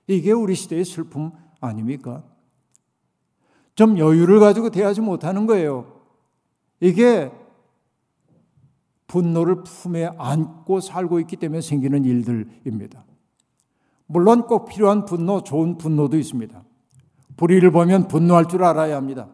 이게 0.07 0.31
우리 0.31 0.55
시대의 0.55 0.85
슬픔 0.85 1.31
아닙니까? 1.61 2.23
좀 3.75 3.97
여유를 3.97 4.39
가지고 4.39 4.71
대하지 4.71 5.01
못하는 5.01 5.45
거예요. 5.45 5.85
이게 6.79 7.31
분노를 9.09 9.63
품에 9.63 10.09
안고 10.17 10.79
살고 10.79 11.19
있기 11.21 11.35
때문에 11.35 11.61
생기는 11.61 12.05
일들입니다. 12.05 13.03
물론 14.05 14.43
꼭 14.43 14.65
필요한 14.65 15.03
분노, 15.05 15.43
좋은 15.43 15.77
분노도 15.77 16.17
있습니다. 16.17 16.63
불의를 17.35 17.71
보면 17.71 18.07
분노할 18.07 18.47
줄 18.47 18.63
알아야 18.63 18.95
합니다. 18.95 19.27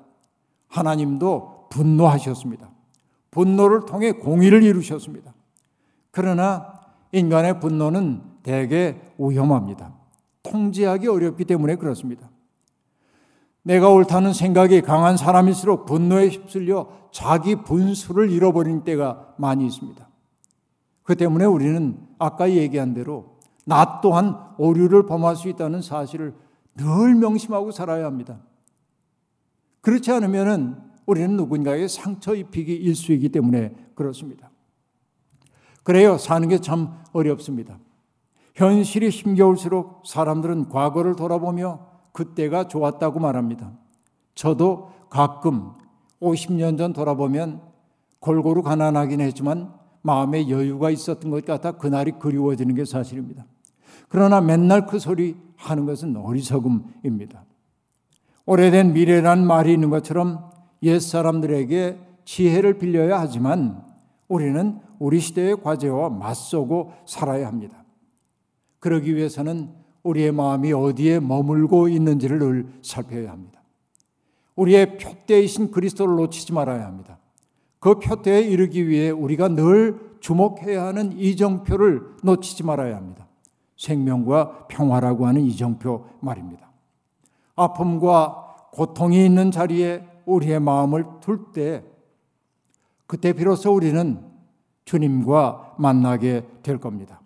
하나님도 0.67 1.67
분노하셨습니다. 1.69 2.71
분노를 3.31 3.81
통해 3.85 4.13
공의를 4.13 4.63
이루셨습니다. 4.63 5.33
그러나 6.11 6.79
인간의 7.11 7.59
분노는 7.59 8.21
대개 8.43 8.95
위험합니다. 9.17 9.93
통제하기 10.43 11.07
어렵기 11.07 11.43
때문에 11.43 11.75
그렇습니다. 11.75 12.29
내가 13.65 13.89
옳다는 13.89 14.32
생각이 14.32 14.82
강한 14.82 15.17
사람일수록 15.17 15.88
분노에 15.88 16.30
휩쓸려 16.30 16.88
자기 17.12 17.56
분수를 17.56 18.30
잃어버린 18.30 18.84
때가 18.84 19.34
많이 19.38 19.65
있습니다. 19.65 20.08
그 21.01 21.15
때문에 21.15 21.45
우리는 21.45 21.97
아까 22.19 22.51
얘기한 22.51 22.93
대로 22.93 23.39
나 23.65 24.01
또한 24.01 24.38
오류를 24.60 25.08
범할 25.08 25.36
수 25.36 25.49
있다는 25.49 25.82
사실을 25.82 26.36
늘 26.75 27.15
명심하고 27.15 27.71
살아야 27.71 28.06
합니다. 28.06 28.39
그렇지 29.82 30.12
않으면 30.12 30.91
우리는 31.08 31.36
누군가에게 31.36 31.88
상처 31.88 32.36
입히기 32.36 32.71
일수이기 32.71 33.30
때문에 33.30 33.73
그렇습니다. 33.95 34.51
그래요. 35.82 36.19
사는 36.19 36.47
게 36.47 36.60
참 36.60 37.01
어렵습니다. 37.13 37.80
현실이 38.54 39.10
힘겨울수록 39.10 40.04
사람들은 40.06 40.69
과거를 40.69 41.15
돌아보며 41.15 41.94
그때가 42.15 42.69
좋았다고 42.69 43.19
말합니다. 43.19 43.73
저도 44.36 44.89
가끔 45.10 45.73
50년 46.21 46.78
전 46.78 46.93
돌아보면 46.93 47.62
골고루 48.19 48.63
가난하긴 48.63 49.19
했지만 49.19 49.73
마음에 50.01 50.49
여유가 50.49 50.89
있었던 50.89 51.30
것 51.30 51.45
같아 51.45 51.73
그날이 51.73 52.13
그리워지는 52.13 52.73
게 52.73 52.86
사실입니다. 52.86 53.45
그러나 54.08 54.39
맨날 54.39 54.88
그 54.88 54.97
소리 54.97 55.36
하는 55.58 55.86
것은 55.86 56.15
어리석음입니다. 56.15 57.43
오래된 58.45 58.93
미래란 58.93 59.45
말이 59.45 59.73
있는 59.73 59.89
것처럼 59.89 60.51
옛 60.84 60.99
사람들에게 60.99 61.99
지혜를 62.23 62.78
빌려야 62.78 63.19
하지만 63.19 63.84
우리는 64.30 64.80
우리 64.99 65.19
시대의 65.19 65.62
과제와 65.62 66.10
맞서고 66.10 66.93
살아야 67.06 67.47
합니다. 67.47 67.84
그러기 68.80 69.15
위해서는 69.15 69.85
우리의 70.05 70.31
마음이 70.31 70.71
어디에 70.71 71.19
머물고 71.19 71.89
있는지를 71.89 72.39
늘 72.39 72.67
살펴야 72.81 73.31
합니다. 73.31 73.61
우리의 74.55 74.97
표대이신 74.97 75.71
그리스도를 75.71 76.15
놓치지 76.15 76.53
말아야 76.53 76.85
합니다. 76.85 77.17
그 77.79 77.99
표대에 77.99 78.41
이르기 78.41 78.87
위해 78.87 79.09
우리가 79.09 79.49
늘 79.49 79.99
주목해야 80.21 80.85
하는 80.85 81.17
이정표를 81.19 82.01
놓치지 82.23 82.63
말아야 82.63 82.95
합니다. 82.95 83.27
생명과 83.77 84.67
평화라고 84.67 85.27
하는 85.27 85.41
이정표 85.41 86.05
말입니다. 86.21 86.71
아픔과 87.55 88.69
고통이 88.71 89.25
있는 89.25 89.51
자리에 89.51 90.05
우리의 90.25 90.59
마음을 90.59 91.05
둘 91.21 91.51
때, 91.51 91.83
그때 93.07 93.33
비로소 93.33 93.73
우리는 93.73 94.19
주님과 94.85 95.75
만나게 95.77 96.45
될 96.63 96.79
겁니다. 96.79 97.21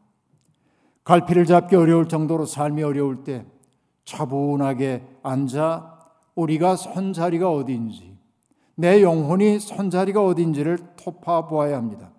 갈피를 1.09 1.47
잡기 1.47 1.75
어려울 1.75 2.07
정도로 2.07 2.45
삶이 2.45 2.83
어려울 2.83 3.23
때 3.23 3.43
차분하게 4.05 5.03
앉아 5.23 5.97
우리가 6.35 6.75
선 6.75 7.13
자리가 7.13 7.51
어디인지, 7.51 8.15
내 8.75 9.01
영혼이 9.01 9.59
선 9.59 9.89
자리가 9.89 10.23
어디인지를 10.23 10.77
토파 10.97 11.47
보아야 11.47 11.77
합니다. 11.77 12.11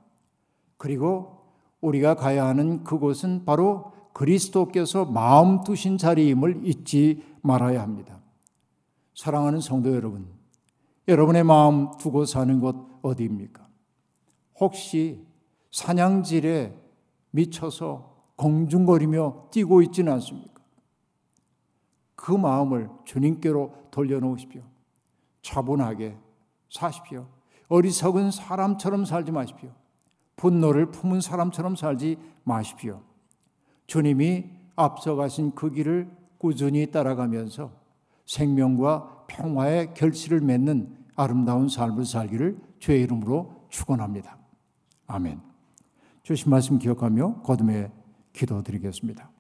그리고 0.77 1.39
우리가 1.81 2.17
가야 2.17 2.47
하는 2.47 2.83
그곳은 2.83 3.45
바로 3.45 3.93
그리스도께서 4.13 5.05
마음 5.05 5.63
두신 5.63 5.97
자리임을 5.97 6.63
잊지 6.65 7.23
말아야 7.43 7.81
합니다. 7.81 8.19
사랑하는 9.15 9.61
성도 9.61 9.95
여러분, 9.95 10.27
여러분의 11.07 11.45
마음 11.45 11.97
두고 11.97 12.25
사는 12.25 12.59
곳 12.59 12.75
어디입니까? 13.03 13.69
혹시 14.59 15.25
사냥질에 15.71 16.75
미쳐서 17.31 18.10
공중거리며 18.41 19.49
뛰고 19.51 19.83
있지는 19.83 20.15
않습니까? 20.15 20.63
그 22.17 22.33
마음을 22.33 22.89
주님께로 23.05 23.89
돌려놓으십시오. 23.91 24.63
차분하게 25.43 26.17
사십시오. 26.71 27.27
어리석은 27.69 28.31
사람처럼 28.31 29.05
살지 29.05 29.31
마십시오. 29.31 29.71
분노를 30.37 30.91
품은 30.91 31.21
사람처럼 31.21 31.77
살지 31.77 32.17
마십시오. 32.45 33.03
주님이 33.87 34.47
앞서가신 34.75 35.55
그 35.55 35.71
길을 35.71 36.11
꾸준히 36.39 36.91
따라가면서 36.91 37.71
생명과 38.25 39.27
평화의 39.27 39.93
결실을 39.93 40.41
맺는 40.41 40.97
아름다운 41.15 41.69
삶을 41.69 42.07
살기를 42.07 42.59
주의 42.79 43.03
이름으로 43.03 43.67
축원합니다. 43.69 44.39
아멘. 45.09 45.43
주신 46.23 46.51
말씀 46.51 46.79
기억하며 46.79 47.43
거듭의 47.43 47.91
기도드리겠습니다. 48.33 49.31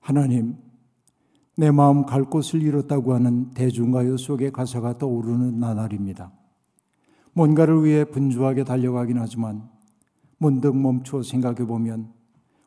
하나님, 0.00 0.56
내 1.56 1.70
마음 1.70 2.06
갈 2.06 2.24
곳을 2.24 2.62
잃었다고 2.62 3.14
하는 3.14 3.50
대중가요 3.50 4.16
속의 4.16 4.52
가사가 4.52 4.98
떠오르는 4.98 5.58
나날입니다. 5.58 6.32
뭔가를 7.34 7.84
위해 7.84 8.04
분주하게 8.04 8.64
달려가긴 8.64 9.18
하지만 9.18 9.68
문득 10.38 10.76
멈추어 10.76 11.22
생각해 11.22 11.66
보면 11.66 12.12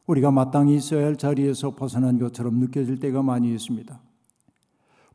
우리가 0.07 0.31
마땅히 0.31 0.75
있어야 0.75 1.05
할 1.05 1.15
자리에서 1.15 1.75
벗어난 1.75 2.19
것처럼 2.19 2.59
느껴질 2.59 2.99
때가 2.99 3.23
많이 3.23 3.53
있습니다. 3.53 3.99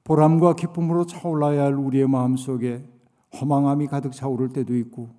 보람과 0.02 0.54
기쁨으로 0.54 1.06
차올라야 1.06 1.64
할 1.64 1.74
우리의 1.74 2.08
마음 2.08 2.36
속에 2.36 2.84
허망함이 3.40 3.86
가득 3.86 4.12
차오를 4.12 4.48
때도 4.48 4.76
있고 4.76 5.10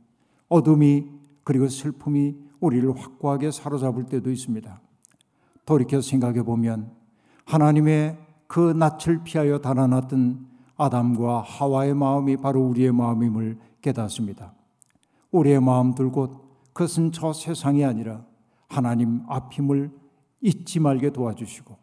어둠이 0.49 1.07
그리고 1.43 1.67
슬픔이 1.69 2.35
우리를 2.59 2.93
확고하게 2.99 3.51
사로잡을 3.51 4.05
때도 4.05 4.29
있습니다. 4.29 4.80
돌이켜 5.71 6.01
생각해 6.01 6.43
보면 6.43 6.91
하나님의 7.45 8.17
그 8.47 8.73
낯을 8.73 9.23
피하여 9.23 9.59
달아났던 9.59 10.45
아담과 10.75 11.43
하와의 11.47 11.93
마음이 11.93 12.35
바로 12.35 12.61
우리의 12.67 12.91
마음임을 12.91 13.57
깨닫습니다. 13.81 14.51
우리의 15.31 15.61
마음들 15.61 16.09
곧 16.09 16.43
그것은 16.73 17.13
저 17.13 17.31
세상이 17.31 17.85
아니라 17.85 18.25
하나님 18.67 19.21
앞임을 19.29 19.91
잊지 20.41 20.81
말게 20.81 21.11
도와주시고 21.11 21.77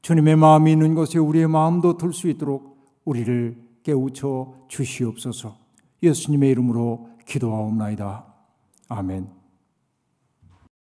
주님의 0.00 0.36
마음이 0.36 0.72
있는 0.72 0.94
곳에 0.94 1.18
우리의 1.18 1.46
마음도 1.46 1.98
들 1.98 2.14
수 2.14 2.26
있도록 2.28 2.78
우리를 3.04 3.62
깨우쳐 3.82 4.54
주시옵소서. 4.68 5.58
예수님의 6.02 6.50
이름으로 6.52 7.10
기도하옵나이다. 7.26 8.24
아멘. 8.88 9.39